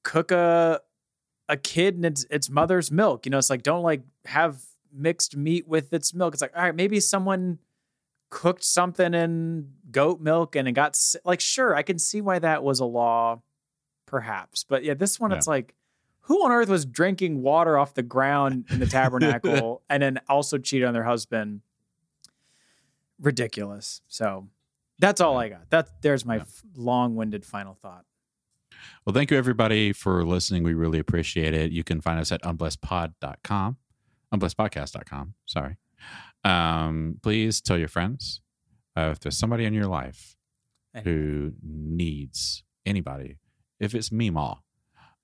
[0.02, 0.80] cook a
[1.48, 3.24] a kid and its its mother's milk.
[3.24, 4.60] You know, it's like don't like have
[4.92, 6.34] mixed meat with its milk.
[6.34, 7.58] It's like, all right, maybe someone
[8.28, 12.64] cooked something in goat milk and it got like sure, I can see why that
[12.64, 13.40] was a law,
[14.04, 14.64] perhaps.
[14.64, 15.36] But yeah, this one Yeah.
[15.36, 15.74] it's like
[16.22, 20.58] who on earth was drinking water off the ground in the tabernacle and then also
[20.58, 21.60] cheated on their husband?
[23.20, 24.02] Ridiculous.
[24.08, 24.48] So
[24.98, 25.36] that's all.
[25.38, 25.70] I got.
[25.70, 26.42] That there's my Yeah.
[26.42, 28.04] f- long-winded final thought.
[29.04, 30.62] Well, thank you everybody for listening.
[30.62, 31.72] We really appreciate it.
[31.72, 33.76] You can find us at unblessedpod.com,
[34.34, 35.34] unblessedpodcast.com.
[35.46, 35.76] Sorry.
[36.44, 38.40] Um, please tell your friends
[38.96, 40.36] uh, if there's somebody in your life
[41.04, 43.38] who needs anybody,
[43.80, 44.58] if it's Meemaw,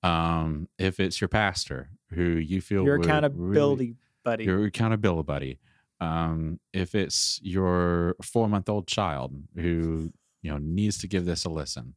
[0.02, 4.44] Um, if it's your pastor who you feel Your accountability really- buddy.
[4.44, 5.58] your accountability buddy.
[6.04, 11.44] Um, if it's your four month old child who you know needs to give this
[11.44, 11.94] a listen,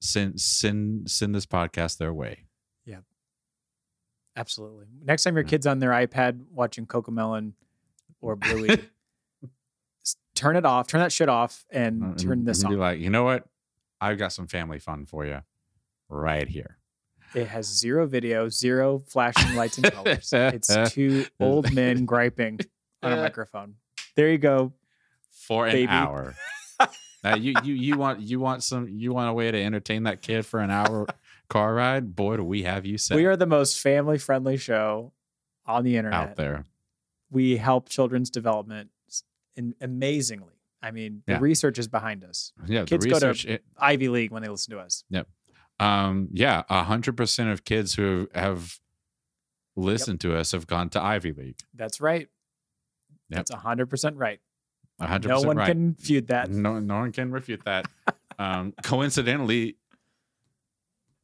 [0.00, 2.44] send send send this podcast their way.
[2.84, 3.00] Yeah,
[4.36, 4.86] absolutely.
[5.04, 7.52] Next time your kid's on their iPad watching Cocomelon
[8.20, 8.88] or Bluey,
[10.34, 12.72] turn it off, turn that shit off, and And- turn this and on.
[12.72, 13.46] Be like, you know what?
[14.00, 15.40] I've got some family fun for you,
[16.08, 16.78] right here.
[17.34, 20.30] It has zero video, zero flashing lights and colors.
[20.32, 22.60] It's two old men griping
[23.02, 23.74] on a microphone.
[24.14, 24.72] There you go.
[25.30, 25.88] for an Baby.
[25.88, 26.34] hour.
[27.24, 30.22] now you you you want you want some you want a way to entertain that
[30.22, 31.06] kid for an hour
[31.48, 32.14] car ride?
[32.16, 35.12] Boy, do we have you set We are the most family friendly show
[35.66, 36.18] on the internet.
[36.20, 36.64] out there.
[37.30, 38.90] We help children's development
[39.56, 40.52] in, amazingly.
[40.82, 41.38] I mean, the Yeah.
[41.40, 42.52] research is behind us.
[42.66, 45.02] Yeah, Kids the go to- it- Ivy League when they listen to us.
[45.80, 48.78] Um, yeah, a hundred percent of kids who have
[49.76, 51.58] listened to us have gone to Ivy League.
[51.74, 52.28] That's right.
[53.28, 53.46] Yep.
[53.46, 54.40] That's 100% right.
[55.00, 55.66] A hundred No one right.
[55.66, 56.48] can feud that.
[56.48, 57.86] No, no one can refute that.
[58.38, 59.76] um, coincidentally,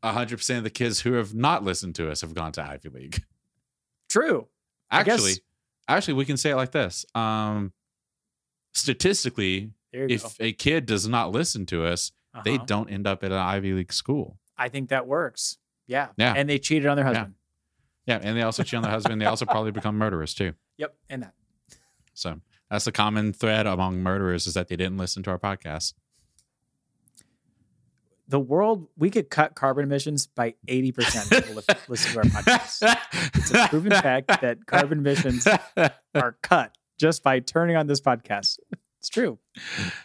[0.02, 2.62] a hundred percent of the kids who have not listened to us have gone to
[2.62, 3.22] Ivy League.
[4.10, 4.48] True.
[4.90, 5.34] Actually,
[5.88, 7.06] actually, we can say it like this.
[7.14, 7.72] Um,
[8.74, 12.12] statistically, if a kid does not listen to us,
[12.44, 12.64] they Uh-huh.
[12.66, 14.38] don't end up at an Ivy League school.
[14.56, 15.58] I think that works.
[15.86, 16.08] Yeah.
[16.16, 16.34] Yeah.
[16.36, 17.34] And they cheated on their husband.
[18.06, 19.20] Yeah, and they also cheat on their husband.
[19.20, 20.54] They also probably become murderers too.
[20.78, 20.94] Yep.
[21.08, 21.34] And that.
[22.14, 22.40] So
[22.70, 25.94] that's the common thread among murderers is that they didn't listen to our podcast.
[28.28, 32.96] The world, we could cut carbon emissions by 80% if people listen to our podcast.
[33.34, 35.46] It's a proven fact that carbon emissions
[36.14, 38.58] are cut just by turning on this podcast.
[39.00, 39.38] It's true.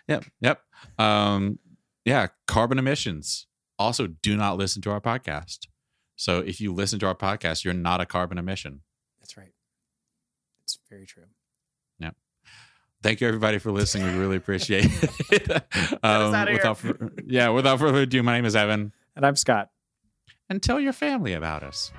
[0.08, 0.26] Yep.
[0.42, 0.62] Yep.
[1.00, 1.60] Um,
[2.04, 2.28] yeah.
[2.48, 3.48] Carbon emissions.
[3.80, 5.68] Also, do not listen to our podcast.
[6.16, 8.82] So if you listen to our podcast, you're not a carbon emission.
[9.20, 9.52] That's right.
[10.64, 11.26] It's very true.
[12.00, 12.16] Yep.
[13.04, 14.08] Thank you everybody for listening.
[14.08, 14.86] We really appreciate
[15.32, 15.50] it.
[16.04, 16.80] um, without,
[17.26, 18.94] yeah, without further ado, my name is Evan.
[19.16, 19.70] And I'm Scott.
[20.50, 21.92] And tell your family about us.